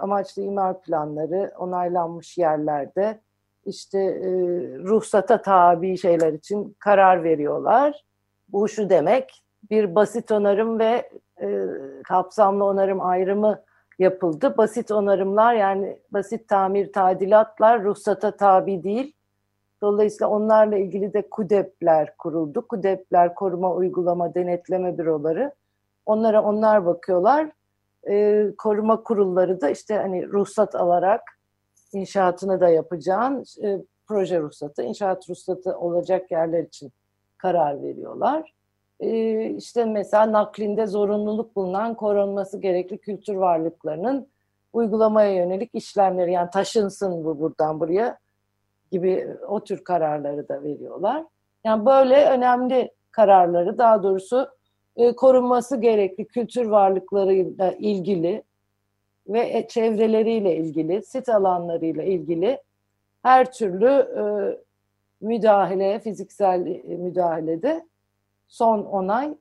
amaçlı 0.00 0.42
imar 0.42 0.80
planları 0.80 1.52
onaylanmış 1.58 2.38
yerlerde 2.38 3.20
işte 3.66 3.98
e, 3.98 4.30
ruhsata 4.78 5.42
tabi 5.42 5.98
şeyler 5.98 6.32
için 6.32 6.76
karar 6.78 7.24
veriyorlar. 7.24 8.04
Bu 8.56 8.68
şu 8.68 8.90
demek 8.90 9.42
bir 9.70 9.94
basit 9.94 10.30
onarım 10.30 10.78
ve 10.78 11.10
e, 11.40 11.66
kapsamlı 12.04 12.64
onarım 12.64 13.00
ayrımı 13.00 13.62
yapıldı. 13.98 14.54
Basit 14.56 14.90
onarımlar 14.90 15.54
yani 15.54 15.98
basit 16.10 16.48
tamir 16.48 16.92
tadilatlar 16.92 17.84
ruhsata 17.84 18.36
tabi 18.36 18.82
değil. 18.82 19.12
Dolayısıyla 19.82 20.28
onlarla 20.28 20.76
ilgili 20.76 21.12
de 21.12 21.28
KUDEP'ler 21.30 22.16
kuruldu. 22.16 22.68
KUDEP'ler 22.68 23.34
koruma 23.34 23.74
uygulama 23.74 24.34
denetleme 24.34 24.98
büroları. 24.98 25.54
Onlara 26.06 26.42
onlar 26.42 26.86
bakıyorlar. 26.86 27.50
E, 28.08 28.46
koruma 28.58 29.02
kurulları 29.02 29.60
da 29.60 29.70
işte 29.70 29.94
hani 29.94 30.28
ruhsat 30.28 30.74
alarak 30.74 31.22
inşaatını 31.92 32.60
da 32.60 32.68
yapacağın 32.68 33.44
e, 33.62 33.78
proje 34.06 34.40
ruhsatı, 34.40 34.82
inşaat 34.82 35.30
ruhsatı 35.30 35.78
olacak 35.78 36.30
yerler 36.30 36.62
için 36.62 36.92
karar 37.38 37.82
veriyorlar. 37.82 38.52
E, 39.00 39.44
işte 39.50 39.84
mesela 39.84 40.32
naklinde 40.32 40.86
zorunluluk 40.86 41.56
bulunan 41.56 41.94
korunması 41.94 42.60
gerekli 42.60 42.98
kültür 42.98 43.34
varlıklarının 43.34 44.28
uygulamaya 44.72 45.34
yönelik 45.34 45.70
işlemleri 45.74 46.32
yani 46.32 46.50
taşınsın 46.50 47.24
bu 47.24 47.40
buradan 47.40 47.80
buraya 47.80 48.18
gibi 48.92 49.36
o 49.48 49.64
tür 49.64 49.84
kararları 49.84 50.48
da 50.48 50.62
veriyorlar. 50.62 51.24
Yani 51.64 51.86
böyle 51.86 52.30
önemli 52.30 52.90
kararları 53.10 53.78
daha 53.78 54.02
doğrusu 54.02 54.48
e, 54.96 55.16
korunması 55.16 55.76
gerekli 55.76 56.24
kültür 56.24 56.66
varlıklarıyla 56.66 57.72
ilgili 57.72 58.42
ve 59.28 59.66
çevreleriyle 59.68 60.56
ilgili, 60.56 61.02
sit 61.02 61.28
alanlarıyla 61.28 62.02
ilgili 62.02 62.62
her 63.22 63.52
türlü 63.52 63.88
e, 63.88 64.22
müdahale, 65.20 65.98
fiziksel 65.98 66.66
e, 66.66 66.96
müdahalede 66.96 67.86
son 68.48 68.84
onay 68.84 69.34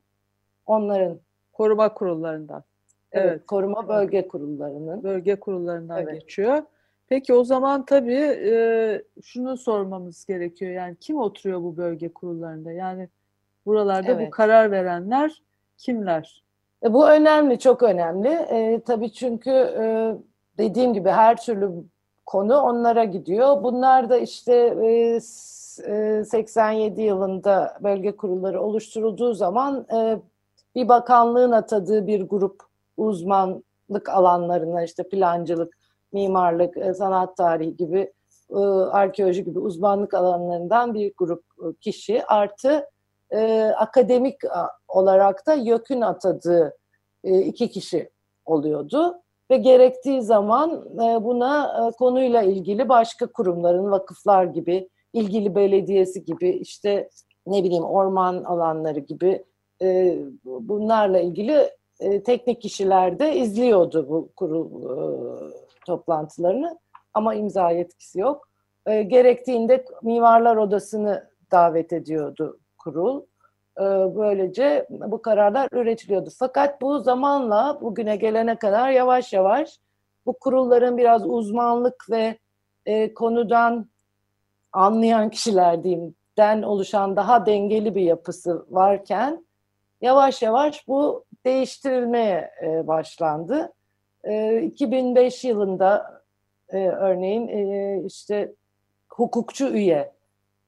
onların 0.66 1.20
koruma 1.54 1.94
kurullarından. 1.94 2.64
evet, 3.12 3.26
Evet. 3.32 3.46
koruma 3.48 3.88
bölge 3.88 4.28
kurullarının. 4.28 5.04
Bölge 5.04 5.36
kurullarından 5.40 6.02
Evet. 6.02 6.14
geçiyor. 6.22 6.64
Peki 7.08 7.34
o 7.34 7.44
zaman 7.44 7.86
tabii 7.86 8.40
e, 8.46 9.02
şunu 9.24 9.58
sormamız 9.58 10.26
gerekiyor. 10.26 10.72
Yani 10.72 10.96
kim 10.96 11.18
oturuyor 11.18 11.62
bu 11.62 11.78
bölge 11.78 12.14
kurullarında? 12.14 12.72
Yani 12.72 13.10
buralarda 13.66 14.18
bu 14.18 14.22
Evet. 14.22 14.30
karar 14.30 14.72
verenler 14.72 15.42
kimler? 15.78 16.44
E, 16.84 16.94
bu 16.94 17.10
önemli, 17.10 17.60
çok 17.60 17.84
önemli. 17.84 18.28
E, 18.28 18.82
tabii 18.86 19.12
çünkü 19.12 19.52
e, 19.52 20.16
dediğim 20.58 20.94
gibi 20.94 21.10
her 21.10 21.42
türlü 21.42 21.72
konu 22.26 22.58
onlara 22.58 23.04
gidiyor. 23.04 23.64
Bunlar 23.64 24.10
da 24.10 24.18
işte 24.18 24.54
e, 24.84 25.20
s- 25.76 25.84
e, 26.20 26.24
87 26.26 27.02
yılında 27.02 27.78
bölge 27.84 28.16
kurulları 28.16 28.62
oluşturulduğu 28.62 29.34
zaman 29.34 29.88
bir 30.76 30.88
bakanlığın 30.88 31.52
atadığı 31.52 32.08
bir 32.08 32.22
grup 32.22 32.64
uzmanlık 32.98 34.10
alanlarına 34.10 34.84
işte 34.84 35.04
plancılık, 35.10 35.78
mimarlık, 36.14 36.96
sanat 36.96 37.38
tarihi 37.38 37.76
gibi, 37.78 38.14
arkeoloji 38.92 39.44
gibi 39.44 39.60
uzmanlık 39.60 40.14
alanlarından 40.14 40.94
bir 40.94 41.14
grup 41.18 41.44
kişi 41.82 42.26
artı 42.26 42.86
akademik 43.78 44.36
olarak 44.88 45.48
da 45.48 45.54
YÖK'ün 45.54 46.02
atadığı 46.02 46.78
iki 47.24 47.70
kişi 47.70 48.10
oluyordu. 48.46 49.22
Ve 49.52 49.58
gerektiği 49.58 50.22
zaman 50.22 50.86
buna 51.24 51.92
konuyla 52.00 52.42
ilgili 52.42 52.90
başka 52.90 53.28
kurumların, 53.28 53.92
vakıflar 53.92 54.44
gibi, 54.44 54.90
ilgili 55.16 55.56
belediyesi 55.56 56.26
gibi, 56.26 56.50
işte 56.50 57.10
ne 57.48 57.64
bileyim 57.64 57.84
orman 57.84 58.44
alanları 58.44 59.00
gibi 59.00 59.44
e, 59.82 60.18
bunlarla 60.46 61.20
ilgili 61.20 61.70
e, 62.00 62.24
teknik 62.24 62.62
kişiler 62.62 63.20
de 63.20 63.36
izliyordu 63.36 64.10
bu 64.10 64.30
kurul 64.36 64.68
e, 64.84 64.98
toplantılarını 65.86 66.80
ama 67.14 67.36
imza 67.36 67.72
yetkisi 67.72 68.20
yok. 68.20 68.50
E, 68.86 69.04
gerektiğinde 69.04 69.86
Mimarlar 70.04 70.56
Odası'nı 70.56 71.30
davet 71.52 71.94
ediyordu 71.94 72.60
kurul. 72.78 73.22
E, 73.78 73.84
böylece 74.16 74.88
bu 74.90 75.22
kararlar 75.22 75.70
üretiliyordu. 75.72 76.30
Fakat 76.40 76.82
bu 76.82 77.00
zamanla 77.00 77.80
bugüne 77.82 78.16
gelene 78.16 78.56
kadar 78.56 78.90
yavaş 78.90 79.34
yavaş 79.34 79.80
bu 80.26 80.34
kurulların 80.34 80.98
biraz 80.98 81.30
uzmanlık 81.30 82.06
ve 82.10 82.38
e, 82.86 83.14
konudan 83.14 83.88
anlayan 84.76 85.30
kişiler 85.30 85.84
diyeyim 85.84 86.16
den 86.38 86.62
oluşan 86.62 87.16
daha 87.16 87.46
dengeli 87.46 87.96
bir 87.96 88.02
yapısı 88.02 88.66
varken 88.70 89.46
yavaş 90.02 90.42
yavaş 90.42 90.88
bu 90.88 91.24
değiştirilmeye 91.46 92.52
e, 92.64 92.88
başlandı. 92.88 93.74
E, 94.24 94.62
2005 94.62 95.44
yılında 95.44 96.22
e, 96.70 96.88
örneğin 96.88 97.48
e, 97.48 98.02
işte 98.06 98.54
hukukçu 99.10 99.68
üye 99.68 100.12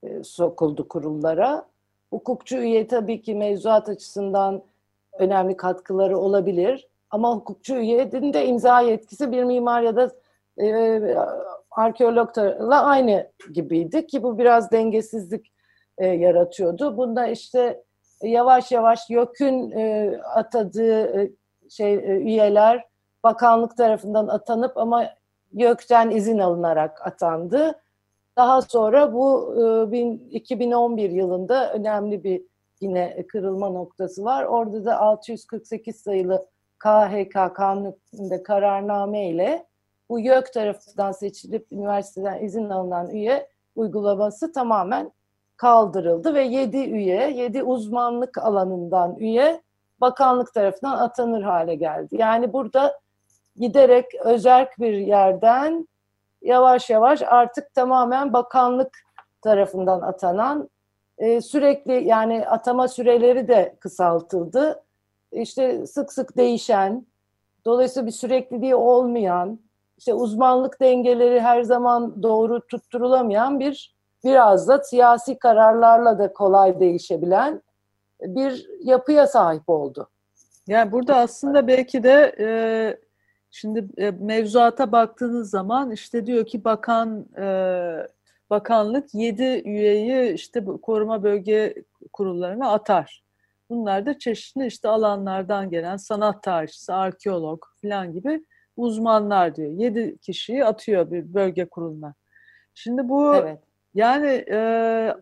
e, 0.04 0.24
sokuldu 0.24 0.88
kurullara. 0.88 1.66
Hukukçu 2.10 2.58
üye 2.58 2.88
tabii 2.88 3.22
ki 3.22 3.36
mevzuat 3.36 3.90
açısından 3.90 4.62
önemli 5.20 5.58
katkıları 5.58 6.18
olabilir. 6.18 6.88
Ama 7.10 7.36
hukukçu 7.36 7.76
üyenin 7.76 8.34
de 8.34 8.46
imza 8.46 8.82
yetkisi 8.82 9.32
bir 9.32 9.44
mimar 9.44 9.82
ya 9.82 9.96
da 9.96 10.12
e, 10.62 10.68
arkeologla 11.78 12.84
aynı 12.84 13.32
gibiydi 13.54 14.08
ki 14.08 14.24
bu 14.24 14.38
biraz 14.38 14.72
dengesizlik 14.72 15.54
e, 15.98 16.08
yaratıyordu. 16.08 16.98
Bunda 16.98 17.28
işte 17.28 17.84
yavaş 18.22 18.72
yavaş 18.72 19.10
YÖK'ün 19.10 19.72
e, 19.72 20.18
atadığı 20.36 21.22
e, 21.22 21.32
şey 21.70 21.94
e, 21.94 22.18
üyeler 22.18 22.86
bakanlık 23.24 23.78
tarafından 23.78 24.28
atanıp 24.28 24.78
ama 24.78 25.10
YÖK'ten 25.54 26.10
izin 26.10 26.40
alınarak 26.40 27.08
atandı. 27.08 27.82
Daha 28.38 28.62
sonra 28.62 29.14
bu 29.14 29.56
e, 29.94 30.00
2011 30.32 31.10
yılında 31.10 31.74
önemli 31.74 32.24
bir 32.24 32.42
yine 32.82 33.28
kırılma 33.28 33.70
noktası 33.70 34.24
var. 34.24 34.44
Orada 34.44 34.86
da 34.86 35.00
648 35.00 35.96
sayılı 35.96 36.48
KHK 36.80 37.56
kanununda 37.56 38.44
kararname 38.44 39.30
ile 39.30 39.66
bu 40.10 40.20
YÖK 40.20 40.54
tarafından 40.54 41.12
seçilip 41.12 41.72
üniversiteden 41.72 42.44
izin 42.44 42.70
alınan 42.70 43.10
üye 43.10 43.50
uygulaması 43.76 44.52
tamamen 44.52 45.12
kaldırıldı 45.58 46.34
ve 46.34 46.44
7 46.44 46.78
üye, 46.78 47.32
7 47.32 47.64
uzmanlık 47.64 48.38
alanından 48.38 49.16
üye 49.16 49.62
bakanlık 50.02 50.54
tarafından 50.54 50.98
atanır 50.98 51.42
hale 51.42 51.76
geldi. 51.76 52.16
Yani 52.20 52.54
burada 52.54 53.00
giderek 53.56 54.06
özerk 54.16 54.80
bir 54.80 54.94
yerden 54.94 55.88
yavaş 56.42 56.90
yavaş 56.90 57.22
artık 57.22 57.74
tamamen 57.74 58.34
bakanlık 58.34 58.98
tarafından 59.42 60.02
atanan 60.02 60.70
e, 61.18 61.42
sürekli 61.42 62.08
yani 62.08 62.48
atama 62.48 62.88
süreleri 62.88 63.48
de 63.48 63.76
kısaltıldı. 63.80 64.84
İşte 65.32 65.88
sık 65.88 66.14
sık 66.14 66.38
değişen, 66.38 67.06
dolayısıyla 67.66 68.08
bir 68.08 68.12
sürekliliği 68.12 68.76
olmayan, 68.76 69.60
işte 69.98 70.14
uzmanlık 70.14 70.82
dengeleri 70.82 71.40
her 71.40 71.62
zaman 71.62 72.24
doğru 72.24 72.68
tutturulamayan 72.68 73.60
bir 73.60 73.98
biraz 74.24 74.68
da 74.68 74.84
siyasi 74.84 75.40
kararlarla 75.40 76.20
da 76.20 76.34
kolay 76.34 76.80
değişebilen 76.80 77.62
bir 78.22 78.68
yapıya 78.84 79.28
sahip 79.28 79.70
oldu. 79.70 80.10
Yani 80.68 80.92
burada 80.92 81.16
aslında 81.16 81.68
belki 81.68 82.04
de 82.04 82.36
e, 82.40 82.48
şimdi 83.52 83.88
e, 83.98 84.12
mevzuata 84.12 84.92
baktığınız 84.92 85.50
zaman 85.50 85.92
işte 85.92 86.26
diyor 86.26 86.46
ki 86.46 86.64
bakan 86.64 87.26
e, 87.38 87.48
bakanlık 88.50 89.14
yedi 89.14 89.62
üyeyi 89.66 90.34
işte 90.34 90.66
koruma 90.82 91.24
bölge 91.24 91.76
kurullarına 92.14 92.72
atar. 92.72 93.24
Bunlar 93.70 94.06
da 94.06 94.20
çeşitli 94.20 94.66
işte 94.68 94.90
alanlardan 94.90 95.70
gelen 95.70 95.98
sanat 95.98 96.44
tarihçisi, 96.44 96.94
arkeolog 96.94 97.64
falan 97.82 98.14
gibi 98.14 98.46
uzmanlar 98.78 99.56
diyor. 99.56 99.72
Yedi 99.72 100.18
kişiyi 100.18 100.66
atıyor 100.66 101.12
bir 101.12 101.34
bölge 101.34 101.66
kuruluna. 101.66 102.14
Şimdi 102.74 103.10
bu 103.10 103.36
evet. 103.36 103.60
yani 103.94 104.28
e, 104.28 104.58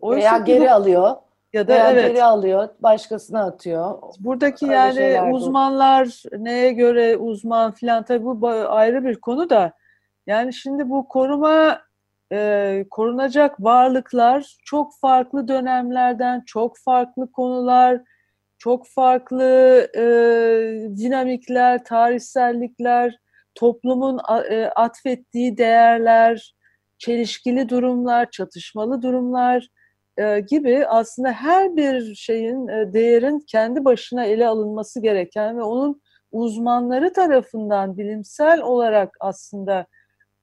veya 0.03 0.37
geri 0.37 0.65
bu, 0.65 0.71
alıyor 0.71 1.15
ya 1.53 1.67
da 1.67 1.73
veya 1.73 1.91
evet, 1.91 2.07
geri 2.07 2.23
alıyor, 2.23 2.69
başkasına 2.79 3.45
atıyor. 3.45 4.01
Buradaki 4.19 4.65
Öyle 4.65 5.03
yani 5.03 5.33
uzmanlar 5.33 6.23
bu. 6.33 6.43
neye 6.43 6.71
göre 6.71 7.17
uzman 7.17 7.71
filan 7.71 8.03
tabii 8.03 8.25
bu 8.25 8.47
ayrı 8.49 9.05
bir 9.05 9.15
konu 9.15 9.49
da 9.49 9.71
yani 10.27 10.53
şimdi 10.53 10.89
bu 10.89 11.07
koruma 11.07 11.81
e, 12.31 12.85
korunacak 12.91 13.63
varlıklar 13.63 14.55
çok 14.65 14.99
farklı 15.01 15.47
dönemlerden, 15.47 16.43
çok 16.45 16.77
farklı 16.77 17.31
konular, 17.31 18.01
çok 18.57 18.87
farklı 18.87 19.79
e, 19.95 20.03
dinamikler, 20.97 21.83
tarihsellikler, 21.83 23.19
toplumun 23.55 24.19
e, 24.49 24.65
atfettiği 24.65 25.57
değerler, 25.57 26.55
çelişkili 26.97 27.69
durumlar, 27.69 28.31
çatışmalı 28.31 29.01
durumlar 29.01 29.67
e, 30.17 30.39
gibi 30.39 30.87
aslında 30.87 31.31
her 31.31 31.75
bir 31.75 32.15
şeyin, 32.15 32.67
e, 32.67 32.93
değerin 32.93 33.39
kendi 33.47 33.85
başına 33.85 34.25
ele 34.25 34.47
alınması 34.47 35.01
gereken 35.01 35.57
ve 35.57 35.63
onun 35.63 36.01
uzmanları 36.31 37.13
tarafından 37.13 37.97
bilimsel 37.97 38.61
olarak 38.61 39.17
aslında 39.19 39.85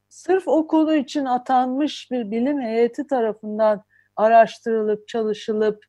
sırf 0.09 0.48
o 0.48 0.66
konu 0.66 0.94
için 0.94 1.25
atanmış 1.25 2.09
bir 2.11 2.31
bilim 2.31 2.61
heyeti 2.61 3.07
tarafından 3.07 3.83
araştırılıp, 4.16 5.09
çalışılıp 5.09 5.85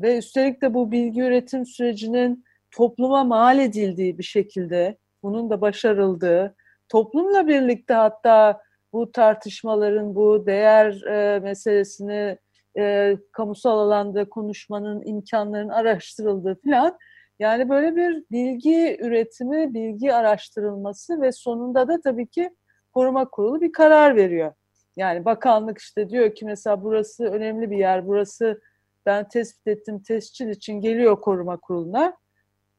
ve 0.00 0.18
üstelik 0.18 0.62
de 0.62 0.74
bu 0.74 0.92
bilgi 0.92 1.20
üretim 1.20 1.66
sürecinin 1.66 2.44
topluma 2.70 3.24
mal 3.24 3.58
edildiği 3.58 4.18
bir 4.18 4.22
şekilde 4.22 4.96
bunun 5.24 5.50
da 5.50 5.60
başarıldığı, 5.60 6.54
toplumla 6.88 7.46
birlikte 7.46 7.94
hatta 7.94 8.62
bu 8.92 9.12
tartışmaların, 9.12 10.14
bu 10.14 10.46
değer 10.46 11.02
e, 11.02 11.40
meselesini 11.40 12.38
e, 12.78 13.16
kamusal 13.32 13.78
alanda 13.78 14.28
konuşmanın 14.28 15.02
imkanlarının 15.06 15.72
araştırıldığı 15.72 16.60
falan. 16.64 16.98
Yani 17.38 17.68
böyle 17.68 17.96
bir 17.96 18.24
bilgi 18.30 18.96
üretimi, 19.00 19.74
bilgi 19.74 20.14
araştırılması 20.14 21.20
ve 21.20 21.32
sonunda 21.32 21.88
da 21.88 22.00
tabii 22.00 22.26
ki 22.26 22.50
koruma 22.92 23.30
kurulu 23.30 23.60
bir 23.60 23.72
karar 23.72 24.16
veriyor. 24.16 24.52
Yani 24.96 25.24
bakanlık 25.24 25.78
işte 25.78 26.10
diyor 26.10 26.34
ki 26.34 26.44
mesela 26.44 26.82
burası 26.82 27.24
önemli 27.24 27.70
bir 27.70 27.78
yer, 27.78 28.06
burası 28.06 28.60
ben 29.06 29.28
tespit 29.28 29.66
ettim 29.66 30.02
tescil 30.02 30.48
için 30.48 30.80
geliyor 30.80 31.20
koruma 31.20 31.56
kuruluna. 31.56 32.16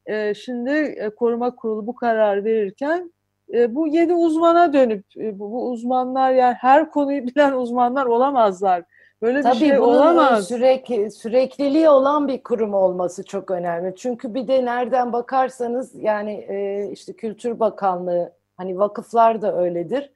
E, 0.06 0.34
şimdi 0.34 0.70
e, 0.70 1.10
koruma 1.10 1.56
kurulu 1.56 1.86
bu 1.86 1.94
karar 1.94 2.44
verirken 2.44 3.12
e, 3.54 3.74
bu 3.74 3.86
yedi 3.86 4.14
uzmana 4.14 4.72
dönüp 4.72 5.04
e, 5.16 5.38
bu, 5.38 5.52
bu 5.52 5.70
uzmanlar 5.70 6.32
yani 6.32 6.54
her 6.54 6.90
konuyu 6.90 7.26
bilen 7.26 7.52
uzmanlar 7.52 8.06
olamazlar. 8.06 8.82
Böyle 9.22 9.42
Tabii 9.42 9.54
bir 9.54 9.58
şey 9.58 9.78
bunun 9.78 9.88
olamaz. 9.88 10.48
Sürekli, 10.48 11.10
sürekliliği 11.10 11.88
olan 11.88 12.28
bir 12.28 12.42
kurum 12.42 12.74
olması 12.74 13.24
çok 13.24 13.50
önemli. 13.50 13.96
Çünkü 13.96 14.34
bir 14.34 14.48
de 14.48 14.64
nereden 14.64 15.12
bakarsanız 15.12 15.94
yani 15.94 16.32
e, 16.32 16.88
işte 16.92 17.12
Kültür 17.12 17.60
Bakanlığı 17.60 18.32
hani 18.56 18.78
vakıflar 18.78 19.42
da 19.42 19.58
öyledir. 19.58 20.12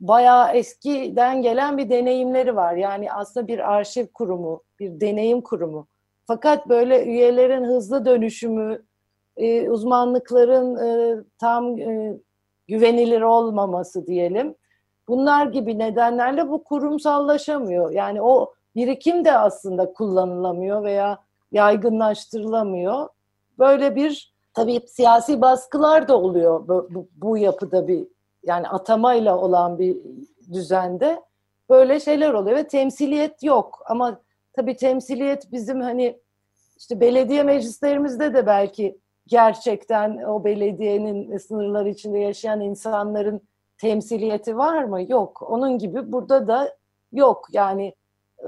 Bayağı 0.00 0.52
eskiden 0.52 1.42
gelen 1.42 1.78
bir 1.78 1.90
deneyimleri 1.90 2.56
var. 2.56 2.74
Yani 2.74 3.12
aslında 3.12 3.48
bir 3.48 3.72
arşiv 3.72 4.06
kurumu, 4.06 4.62
bir 4.80 5.00
deneyim 5.00 5.40
kurumu. 5.40 5.86
Fakat 6.26 6.68
böyle 6.68 7.04
üyelerin 7.04 7.64
hızlı 7.64 8.04
dönüşümü, 8.04 8.82
e, 9.36 9.70
uzmanlıkların 9.70 10.76
e, 10.76 11.16
tam 11.38 11.78
e, 11.78 12.18
güvenilir 12.68 13.20
olmaması 13.20 14.06
diyelim. 14.06 14.54
Bunlar 15.08 15.46
gibi 15.46 15.78
nedenlerle 15.78 16.48
bu 16.48 16.64
kurumsallaşamıyor. 16.64 17.90
Yani 17.90 18.22
o 18.22 18.52
birikim 18.76 19.24
de 19.24 19.38
aslında 19.38 19.92
kullanılamıyor 19.92 20.84
veya 20.84 21.18
yaygınlaştırılamıyor. 21.52 23.08
Böyle 23.58 23.96
bir 23.96 24.34
tabii 24.54 24.80
siyasi 24.86 25.40
baskılar 25.40 26.08
da 26.08 26.18
oluyor 26.18 26.68
bu, 26.68 26.88
bu, 26.90 27.08
bu 27.16 27.38
yapıda 27.38 27.88
bir 27.88 28.06
yani 28.42 28.68
atamayla 28.68 29.38
olan 29.38 29.78
bir 29.78 29.96
düzende 30.52 31.22
böyle 31.70 32.00
şeyler 32.00 32.32
oluyor 32.32 32.56
ve 32.56 32.68
temsiliyet 32.68 33.42
yok 33.42 33.82
ama 33.86 34.20
tabii 34.52 34.76
temsiliyet 34.76 35.52
bizim 35.52 35.80
hani 35.80 36.20
işte 36.76 37.00
belediye 37.00 37.42
meclislerimizde 37.42 38.34
de 38.34 38.46
belki 38.46 38.98
gerçekten 39.26 40.18
o 40.18 40.44
belediyenin 40.44 41.38
sınırları 41.38 41.88
içinde 41.88 42.18
yaşayan 42.18 42.60
insanların 42.60 43.40
temsiliyeti 43.78 44.56
var 44.56 44.84
mı? 44.84 45.02
Yok. 45.08 45.42
Onun 45.48 45.78
gibi 45.78 46.12
burada 46.12 46.48
da 46.48 46.76
yok. 47.12 47.46
Yani 47.52 47.94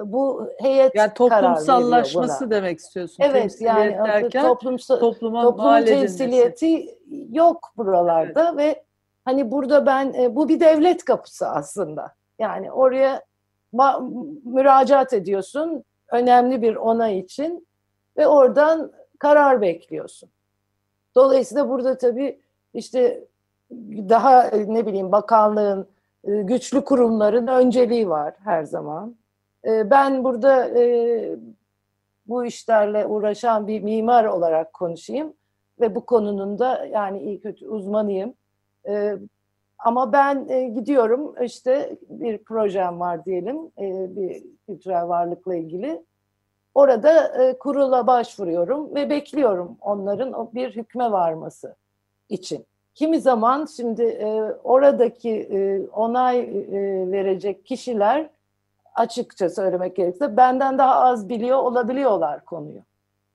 bu 0.04 0.50
heyet 0.58 0.94
yani 0.94 1.14
toplumsallaşması 1.14 2.50
demek 2.50 2.78
istiyorsun. 2.78 3.16
Evet 3.20 3.60
yani 3.60 3.98
derken, 4.04 4.46
toplumsal, 4.46 4.98
topluma 4.98 5.42
toplum 5.42 5.84
temsiliyeti 5.84 6.98
yok 7.30 7.72
buralarda 7.76 8.48
evet. 8.48 8.58
ve 8.58 8.84
hani 9.24 9.50
burada 9.50 9.86
ben 9.86 10.12
e, 10.12 10.36
bu 10.36 10.48
bir 10.48 10.60
devlet 10.60 11.04
kapısı 11.04 11.48
aslında. 11.48 12.14
Yani 12.38 12.72
oraya 12.72 13.22
müracaat 14.44 15.12
ediyorsun 15.12 15.84
önemli 16.12 16.62
bir 16.62 16.76
onay 16.76 17.18
için 17.18 17.66
ve 18.16 18.26
oradan 18.26 18.92
karar 19.18 19.60
bekliyorsun. 19.60 20.30
Dolayısıyla 21.16 21.68
burada 21.68 21.98
tabii 21.98 22.40
işte 22.74 23.24
daha 24.08 24.48
e, 24.48 24.74
ne 24.74 24.86
bileyim 24.86 25.12
bakanlığın, 25.12 25.88
e, 26.24 26.42
güçlü 26.42 26.84
kurumların 26.84 27.46
önceliği 27.46 28.08
var 28.08 28.34
her 28.44 28.64
zaman. 28.64 29.16
E, 29.64 29.90
ben 29.90 30.24
burada 30.24 30.70
bu 32.26 32.44
işlerle 32.44 33.06
uğraşan 33.06 33.66
bir 33.66 33.82
mimar 33.82 34.24
olarak 34.24 34.72
konuşayım 34.72 35.32
ve 35.80 35.94
bu 35.94 36.06
konunun 36.06 36.58
da 36.58 36.86
yani 36.86 37.22
iyi 37.22 37.40
kötü 37.40 37.68
uzmanıyım. 37.68 38.34
Ama 39.78 40.12
ben 40.12 40.48
gidiyorum 40.74 41.34
işte 41.42 41.96
bir 42.08 42.38
projem 42.38 43.00
var 43.00 43.24
diyelim 43.24 43.56
bir 44.16 44.42
kültürel 44.66 45.08
varlıkla 45.08 45.54
ilgili. 45.54 46.02
Orada 46.76 47.32
kurula 47.60 48.06
başvuruyorum 48.06 48.94
ve 48.94 49.10
bekliyorum 49.10 49.76
onların 49.80 50.50
bir 50.54 50.76
hükme 50.76 51.12
varması 51.12 51.74
için. 52.28 52.66
Kimi 52.94 53.20
zaman 53.20 53.66
şimdi 53.76 54.02
e, 54.02 54.42
oradaki 54.64 55.30
e, 55.30 55.88
onay 55.88 56.40
e, 56.40 56.46
verecek 57.12 57.66
kişiler 57.66 58.30
açıkça 58.94 59.50
söylemek 59.50 59.96
gerekirse 59.96 60.36
benden 60.36 60.78
daha 60.78 60.94
az 60.94 61.28
biliyor 61.28 61.58
olabiliyorlar 61.58 62.44
konuyu. 62.44 62.80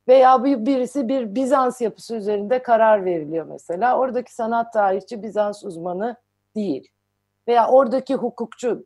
Veya 0.07 0.43
bir, 0.43 0.65
birisi 0.65 1.07
bir 1.07 1.35
Bizans 1.35 1.81
yapısı 1.81 2.15
üzerinde 2.15 2.63
karar 2.63 3.05
veriliyor 3.05 3.45
mesela. 3.45 3.97
Oradaki 3.97 4.35
sanat 4.35 4.73
tarihçi 4.73 5.23
Bizans 5.23 5.63
uzmanı 5.63 6.15
değil. 6.55 6.87
Veya 7.47 7.67
oradaki 7.67 8.15
hukukçu 8.15 8.85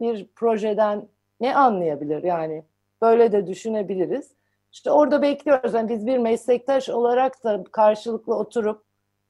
bir 0.00 0.26
projeden 0.26 1.08
ne 1.40 1.56
anlayabilir 1.56 2.22
yani? 2.22 2.64
Böyle 3.02 3.32
de 3.32 3.46
düşünebiliriz. 3.46 4.30
İşte 4.72 4.90
orada 4.90 5.22
bekliyoruz. 5.22 5.74
Yani 5.74 5.88
biz 5.88 6.06
bir 6.06 6.18
meslektaş 6.18 6.88
olarak 6.88 7.44
da 7.44 7.64
karşılıklı 7.72 8.34
oturup 8.34 8.84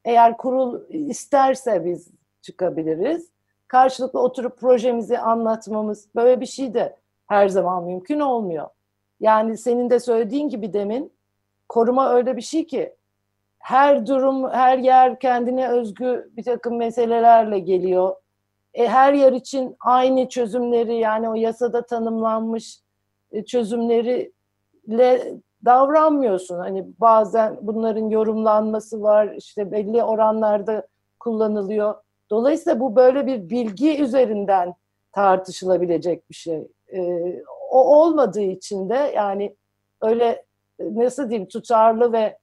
eğer 0.05 0.37
kurul 0.37 0.81
isterse 0.89 1.85
biz 1.85 2.11
çıkabiliriz. 2.43 3.31
Karşılıklı 3.69 4.21
oturup 4.21 4.59
projemizi 4.59 5.19
anlatmamız 5.19 6.09
böyle 6.15 6.41
bir 6.41 6.47
şey 6.47 6.75
de 6.75 6.97
her 7.27 7.49
zaman 7.49 7.85
mümkün 7.85 8.21
olmuyor. 8.21 8.69
Yani 9.21 9.59
senin 9.59 9.91
de 9.91 10.01
söylediğin 10.01 10.49
gibi 10.49 10.73
demin 10.73 11.13
koruma 11.69 12.11
öyle 12.11 12.37
bir 12.37 12.43
şey 12.43 12.67
ki 12.67 12.97
her 13.59 14.07
durum, 14.07 14.51
her 14.51 14.79
yer 14.79 15.19
kendine 15.19 15.69
özgü 15.69 16.31
bir 16.37 16.43
takım 16.43 16.77
meselelerle 16.77 17.59
geliyor. 17.59 18.17
E, 18.75 18.89
her 18.89 19.13
yer 19.13 19.33
için 19.33 19.77
aynı 19.81 20.29
çözümleri 20.29 20.95
yani 20.95 21.29
o 21.29 21.35
yasada 21.35 21.87
tanımlanmış 21.87 22.82
çözümleriyle 23.47 25.33
davranmıyorsun. 25.65 26.59
Hani 26.59 26.87
bazen 27.01 27.59
bunların 27.61 28.09
yorumlanması 28.11 29.03
var, 29.03 29.35
işte 29.37 29.73
belli 29.73 30.03
oranlarda 30.03 30.87
kullanılıyor. 31.21 31.95
Dolayısıyla 32.31 32.81
bu 32.81 32.97
böyle 32.97 33.27
bir 33.27 33.51
bilgi 33.51 34.03
üzerinden 34.03 34.75
tartışılabilecek 35.13 36.31
bir 36.31 36.35
şey. 36.35 36.69
Ee, 36.93 37.43
o 37.71 37.97
olmadığı 37.97 38.41
için 38.41 38.89
de 38.89 39.13
yani 39.15 39.57
öyle 40.03 40.45
nasıl 40.81 41.31
diyeyim 41.31 41.49
tutarlı 41.49 42.13
ve 42.13 42.39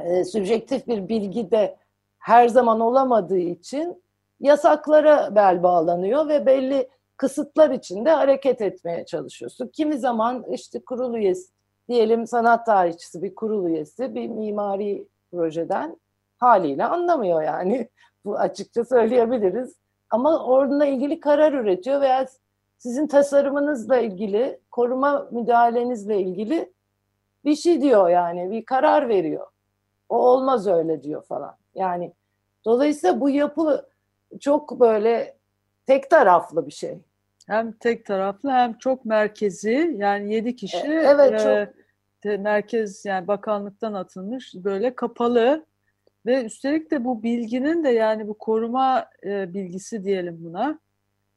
e, 0.00 0.24
sübjektif 0.24 0.86
bir 0.86 1.08
bilgi 1.08 1.50
de 1.50 1.76
her 2.18 2.48
zaman 2.48 2.80
olamadığı 2.80 3.38
için 3.38 4.02
yasaklara 4.40 5.34
bel 5.34 5.62
bağlanıyor 5.62 6.28
ve 6.28 6.46
belli 6.46 6.88
kısıtlar 7.20 7.70
içinde 7.70 8.10
hareket 8.10 8.60
etmeye 8.60 9.04
çalışıyorsun. 9.06 9.68
Kimi 9.68 9.98
zaman 9.98 10.44
işte 10.50 10.84
kurul 10.84 11.14
üyesi 11.14 11.52
diyelim 11.88 12.26
sanat 12.26 12.66
tarihçisi 12.66 13.22
bir 13.22 13.34
kurul 13.34 13.66
üyesi 13.66 14.14
bir 14.14 14.28
mimari 14.28 15.08
projeden 15.30 15.96
haliyle 16.38 16.84
anlamıyor 16.84 17.42
yani. 17.42 17.88
Bu 18.24 18.38
açıkça 18.38 18.84
söyleyebiliriz. 18.84 19.76
Ama 20.10 20.44
onunla 20.44 20.86
ilgili 20.86 21.20
karar 21.20 21.52
üretiyor 21.52 22.00
veya 22.00 22.26
sizin 22.78 23.06
tasarımınızla 23.06 23.98
ilgili, 23.98 24.60
koruma 24.70 25.28
müdahalenizle 25.30 26.20
ilgili 26.20 26.72
bir 27.44 27.54
şey 27.54 27.82
diyor 27.82 28.08
yani, 28.08 28.50
bir 28.50 28.64
karar 28.64 29.08
veriyor. 29.08 29.46
O 30.08 30.16
olmaz 30.16 30.66
öyle 30.66 31.02
diyor 31.02 31.22
falan. 31.22 31.56
Yani 31.74 32.12
dolayısıyla 32.64 33.20
bu 33.20 33.30
yapı 33.30 33.86
çok 34.40 34.80
böyle 34.80 35.36
tek 35.86 36.10
taraflı 36.10 36.66
bir 36.66 36.72
şey. 36.72 36.98
Hem 37.46 37.72
tek 37.72 38.06
taraflı 38.06 38.50
hem 38.50 38.78
çok 38.78 39.04
merkezi. 39.04 39.94
Yani 39.96 40.34
yedi 40.34 40.56
kişi 40.56 40.76
e, 40.76 40.90
evet, 40.90 41.46
e, 41.46 41.72
çok. 42.24 42.40
merkez 42.40 43.04
yani 43.04 43.28
bakanlıktan 43.28 43.94
atılmış 43.94 44.54
böyle 44.54 44.94
kapalı. 44.94 45.66
Ve 46.26 46.44
üstelik 46.44 46.90
de 46.90 47.04
bu 47.04 47.22
bilginin 47.22 47.84
de 47.84 47.88
yani 47.88 48.28
bu 48.28 48.38
koruma 48.38 49.06
e, 49.24 49.54
bilgisi 49.54 50.04
diyelim 50.04 50.44
buna 50.44 50.78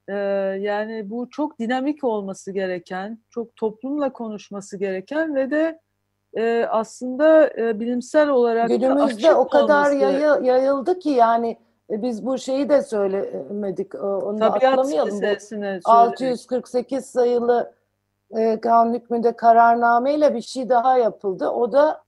e, 0.07 0.13
yani 0.59 1.09
bu 1.09 1.29
çok 1.29 1.59
dinamik 1.59 2.03
olması 2.03 2.51
gereken 2.51 3.19
çok 3.29 3.55
toplumla 3.55 4.13
konuşması 4.13 4.77
gereken 4.77 5.35
ve 5.35 5.51
de 5.51 5.79
e, 6.37 6.65
aslında 6.69 7.49
e, 7.57 7.79
bilimsel 7.79 8.29
olarak 8.29 8.69
günümüzde 8.69 9.35
o 9.35 9.47
kadar 9.47 9.91
yayı, 9.91 10.43
yayıldı 10.43 10.99
ki 10.99 11.09
yani 11.09 11.57
e, 11.89 12.01
biz 12.01 12.25
bu 12.25 12.37
şeyi 12.37 12.69
de 12.69 12.81
söylemedik 12.81 13.95
onu 13.95 14.39
da 14.39 14.45
atlamayalım. 14.53 15.11
648 15.85 17.05
sayılı 17.05 17.73
e, 18.35 18.59
kanun 18.61 18.93
hükmünde 18.93 19.35
kararnameyle 19.35 20.35
bir 20.35 20.41
şey 20.41 20.69
daha 20.69 20.97
yapıldı. 20.97 21.49
O 21.49 21.71
da 21.71 22.03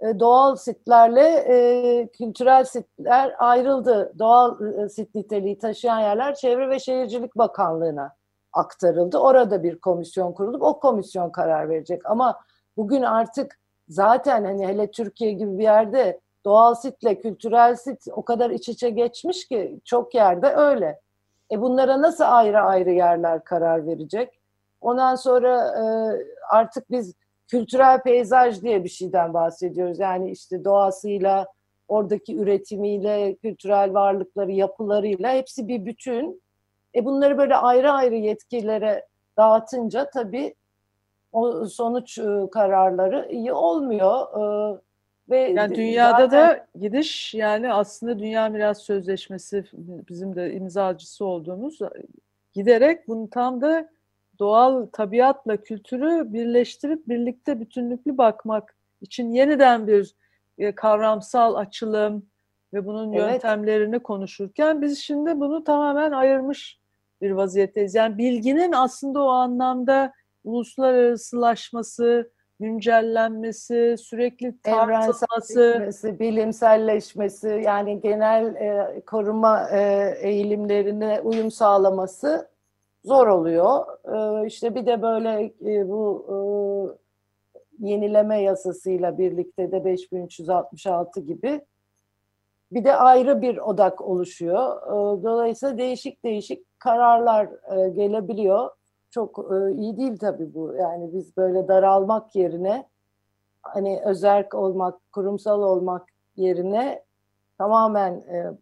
e, 0.00 0.20
doğal 0.20 0.56
sitlerle 0.56 1.44
e, 1.48 2.06
kültürel 2.06 2.64
sitler 2.64 3.34
ayrıldı. 3.38 4.12
Doğal 4.18 4.74
e, 4.74 4.88
sit 4.88 5.14
niteliği 5.14 5.58
taşıyan 5.58 6.00
yerler 6.00 6.34
Çevre 6.34 6.70
ve 6.70 6.78
Şehircilik 6.78 7.36
Bakanlığı'na 7.36 8.16
aktarıldı. 8.52 9.18
Orada 9.18 9.62
bir 9.62 9.78
komisyon 9.78 10.32
kurulup 10.32 10.62
o 10.62 10.80
komisyon 10.80 11.30
karar 11.30 11.68
verecek. 11.68 12.10
Ama 12.10 12.40
bugün 12.76 13.02
artık 13.02 13.58
zaten 13.88 14.44
hani 14.44 14.66
hele 14.66 14.90
Türkiye 14.90 15.32
gibi 15.32 15.58
bir 15.58 15.62
yerde 15.62 16.20
doğal 16.44 16.74
sitle 16.74 17.20
kültürel 17.20 17.76
sit 17.76 18.06
o 18.12 18.22
kadar 18.22 18.50
iç 18.50 18.68
içe 18.68 18.90
geçmiş 18.90 19.48
ki 19.48 19.80
çok 19.84 20.14
yerde 20.14 20.46
öyle. 20.46 21.00
E 21.50 21.60
bunlara 21.60 22.02
nasıl 22.02 22.24
ayrı 22.26 22.60
ayrı 22.60 22.90
yerler 22.90 23.44
karar 23.44 23.86
verecek? 23.86 24.40
Ondan 24.80 25.14
sonra 25.14 25.68
e, 25.68 25.84
artık 26.50 26.90
biz 26.90 27.14
kültürel 27.48 28.02
peyzaj 28.02 28.62
diye 28.62 28.84
bir 28.84 28.88
şeyden 28.88 29.34
bahsediyoruz. 29.34 29.98
Yani 29.98 30.30
işte 30.30 30.64
doğasıyla, 30.64 31.46
oradaki 31.88 32.36
üretimiyle, 32.36 33.34
kültürel 33.34 33.94
varlıkları, 33.94 34.52
yapılarıyla 34.52 35.32
hepsi 35.32 35.68
bir 35.68 35.86
bütün. 35.86 36.42
E 36.94 37.04
bunları 37.04 37.38
böyle 37.38 37.56
ayrı 37.56 37.92
ayrı 37.92 38.14
yetkililere 38.14 39.06
dağıtınca 39.36 40.10
tabii 40.10 40.54
o 41.32 41.66
sonuç 41.66 42.18
e, 42.18 42.50
kararları 42.52 43.28
iyi 43.30 43.52
olmuyor. 43.52 44.26
E, 44.40 44.78
ve 45.30 45.38
yani 45.38 45.74
dünyada 45.74 46.26
zaten... 46.26 46.48
da 46.48 46.66
gidiş 46.80 47.34
yani 47.34 47.72
aslında 47.72 48.18
Dünya 48.18 48.48
Miras 48.48 48.82
Sözleşmesi 48.82 49.64
bizim 50.08 50.36
de 50.36 50.52
imzacısı 50.52 51.24
olduğumuz 51.24 51.78
giderek 52.54 53.08
bunu 53.08 53.30
tam 53.30 53.60
da 53.60 53.90
doğal 54.38 54.86
tabiatla 54.86 55.56
kültürü 55.56 56.32
birleştirip 56.32 57.08
birlikte 57.08 57.60
bütünlüklü 57.60 58.18
bakmak 58.18 58.76
için 59.00 59.32
yeniden 59.32 59.86
bir 59.86 60.14
e, 60.58 60.74
kavramsal 60.74 61.54
açılım 61.54 62.26
ve 62.74 62.86
bunun 62.86 63.12
evet. 63.12 63.32
yöntemlerini 63.32 63.98
konuşurken 63.98 64.82
biz 64.82 64.98
şimdi 64.98 65.40
bunu 65.40 65.64
tamamen 65.64 66.12
ayırmış 66.12 66.78
bir 67.20 67.30
vaziyetteyiz. 67.30 67.94
Yani 67.94 68.18
bilginin 68.18 68.72
aslında 68.72 69.22
o 69.22 69.28
anlamda 69.28 70.12
uluslararasılaşması, 70.44 72.30
güncellenmesi, 72.60 73.96
sürekli 73.98 74.60
tartılması, 74.60 76.18
bilimselleşmesi, 76.20 77.62
yani 77.64 78.00
genel 78.00 78.54
e, 78.54 79.00
koruma 79.06 79.70
e, 79.70 80.14
eğilimlerine 80.20 81.20
uyum 81.20 81.50
sağlaması 81.50 82.48
zor 83.04 83.26
oluyor. 83.26 83.86
Ee, 84.04 84.46
işte 84.46 84.74
bir 84.74 84.86
de 84.86 85.02
böyle 85.02 85.52
e, 85.66 85.88
bu 85.88 86.26
e, 86.28 87.88
yenileme 87.88 88.42
yasasıyla 88.42 89.18
birlikte 89.18 89.72
de 89.72 89.84
5366 89.84 91.20
gibi 91.20 91.60
bir 92.72 92.84
de 92.84 92.96
ayrı 92.96 93.42
bir 93.42 93.56
odak 93.58 94.00
oluşuyor. 94.00 94.82
E, 94.82 95.22
dolayısıyla 95.22 95.78
değişik 95.78 96.24
değişik 96.24 96.80
kararlar 96.80 97.46
e, 97.46 97.88
gelebiliyor. 97.88 98.70
Çok 99.10 99.38
e, 99.52 99.72
iyi 99.72 99.96
değil 99.96 100.18
tabii 100.18 100.54
bu. 100.54 100.74
Yani 100.74 101.12
biz 101.12 101.36
böyle 101.36 101.68
daralmak 101.68 102.36
yerine 102.36 102.88
hani 103.62 104.00
özerk 104.04 104.54
olmak, 104.54 105.12
kurumsal 105.12 105.62
olmak 105.62 106.06
yerine 106.36 107.02
tamamen 107.58 108.12
e, 108.12 108.52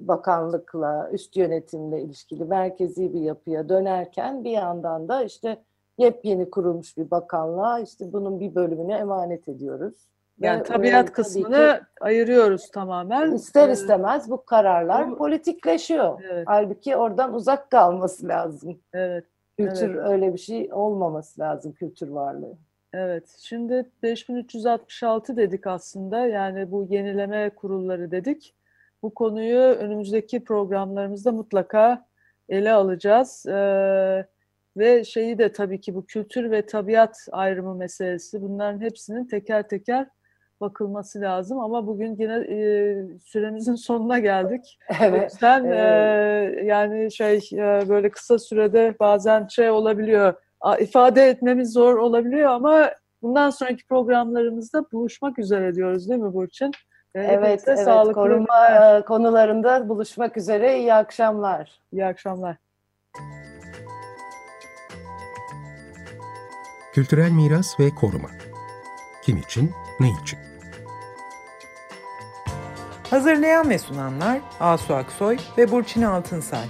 bakanlıkla, 0.00 1.10
üst 1.12 1.36
yönetimle 1.36 2.00
ilişkili 2.02 2.44
merkezi 2.44 3.14
bir 3.14 3.20
yapıya 3.20 3.68
dönerken 3.68 4.44
bir 4.44 4.50
yandan 4.50 5.08
da 5.08 5.22
işte 5.24 5.62
yepyeni 5.98 6.50
kurulmuş 6.50 6.96
bir 6.96 7.10
bakanlığa 7.10 7.80
işte 7.80 8.12
bunun 8.12 8.40
bir 8.40 8.54
bölümünü 8.54 8.92
emanet 8.92 9.48
ediyoruz. 9.48 9.94
Yani 10.38 10.60
Ve, 10.60 10.62
tabiat 10.62 11.08
e, 11.08 11.12
kısmını 11.12 11.50
tabii 11.50 11.80
ayırıyoruz 12.00 12.70
tamamen. 12.70 13.32
ister 13.32 13.68
Ee, 13.68 13.72
istemez 13.72 14.30
bu 14.30 14.44
kararlar 14.44 15.10
bu- 15.10 15.16
politikleşiyor. 15.16 16.20
Evet. 16.30 16.44
Halbuki 16.46 16.96
oradan 16.96 17.34
uzak 17.34 17.70
kalması 17.70 18.28
lazım. 18.28 18.78
Evet, 18.92 19.24
Kültür 19.68 19.94
öyle 19.94 20.32
bir 20.32 20.38
şey 20.38 20.68
olmaması 20.72 21.40
lazım 21.40 21.72
kültür 21.72 22.08
varlığı. 22.08 22.58
evet. 22.92 23.36
Şimdi 23.40 23.90
5366 24.02 25.36
dedik 25.36 25.66
aslında. 25.66 26.26
Yani 26.26 26.70
bu 26.70 26.86
yenileme 26.90 27.50
kurulları 27.50 28.10
dedik. 28.10 28.54
Bu 29.02 29.14
konuyu 29.14 29.58
önümüzdeki 29.58 30.44
programlarımızda 30.44 31.32
mutlaka 31.32 32.06
ele 32.48 32.72
alacağız. 32.72 33.46
Ee, 33.46 34.26
ve 34.76 35.04
şeyi 35.04 35.38
de 35.38 35.52
tabii 35.52 35.80
ki 35.80 35.94
bu 35.94 36.06
kültür 36.06 36.50
ve 36.50 36.66
tabiat 36.66 37.28
ayrımı 37.32 37.74
meselesi. 37.74 38.42
Bunların 38.42 38.80
hepsinin 38.80 39.24
teker 39.24 39.68
teker 39.68 40.06
bakılması 40.60 41.20
lazım. 41.20 41.58
Ama 41.58 41.86
bugün 41.86 42.16
yine 42.18 42.34
e, 42.34 43.18
süremizin 43.18 43.74
sonuna 43.74 44.18
geldik. 44.18 44.78
Evet. 45.00 45.32
yüzden 45.32 45.64
Evet. 45.64 46.58
e, 46.58 46.64
yani 46.64 47.12
şey 47.12 47.36
e, 47.52 47.88
böyle 47.88 48.10
kısa 48.10 48.38
sürede 48.38 48.94
bazen 49.00 49.46
şey 49.46 49.70
olabiliyor, 49.70 50.34
ifade 50.80 51.28
etmemiz 51.28 51.72
zor 51.72 51.96
olabiliyor 51.96 52.50
ama 52.50 52.90
bundan 53.22 53.50
sonraki 53.50 53.86
programlarımızda 53.86 54.84
buluşmak 54.92 55.38
üzere 55.38 55.74
diyoruz 55.74 56.08
değil 56.08 56.20
mi 56.20 56.34
Burçin? 56.34 56.72
E, 57.14 57.20
Evet, 57.20 57.64
evet. 57.66 57.78
sağlıklı 57.78 58.22
Koruma 58.22 58.68
e, 58.68 59.02
konularında 59.02 59.88
buluşmak 59.88 60.36
üzere. 60.36 60.78
İyi 60.78 60.94
akşamlar. 60.94 61.80
iyi 61.92 62.04
akşamlar. 62.06 62.56
Kültürel 66.92 67.30
miras 67.30 67.80
ve 67.80 67.90
koruma. 68.00 68.28
Kim 69.24 69.36
için, 69.36 69.70
ne 70.00 70.08
için? 70.22 70.49
Hazırlayan 73.10 73.70
ve 73.70 73.78
sunanlar 73.78 74.40
Asu 74.60 74.94
Aksoy 74.94 75.38
ve 75.58 75.70
Burçin 75.70 76.02
Altınsay. 76.02 76.64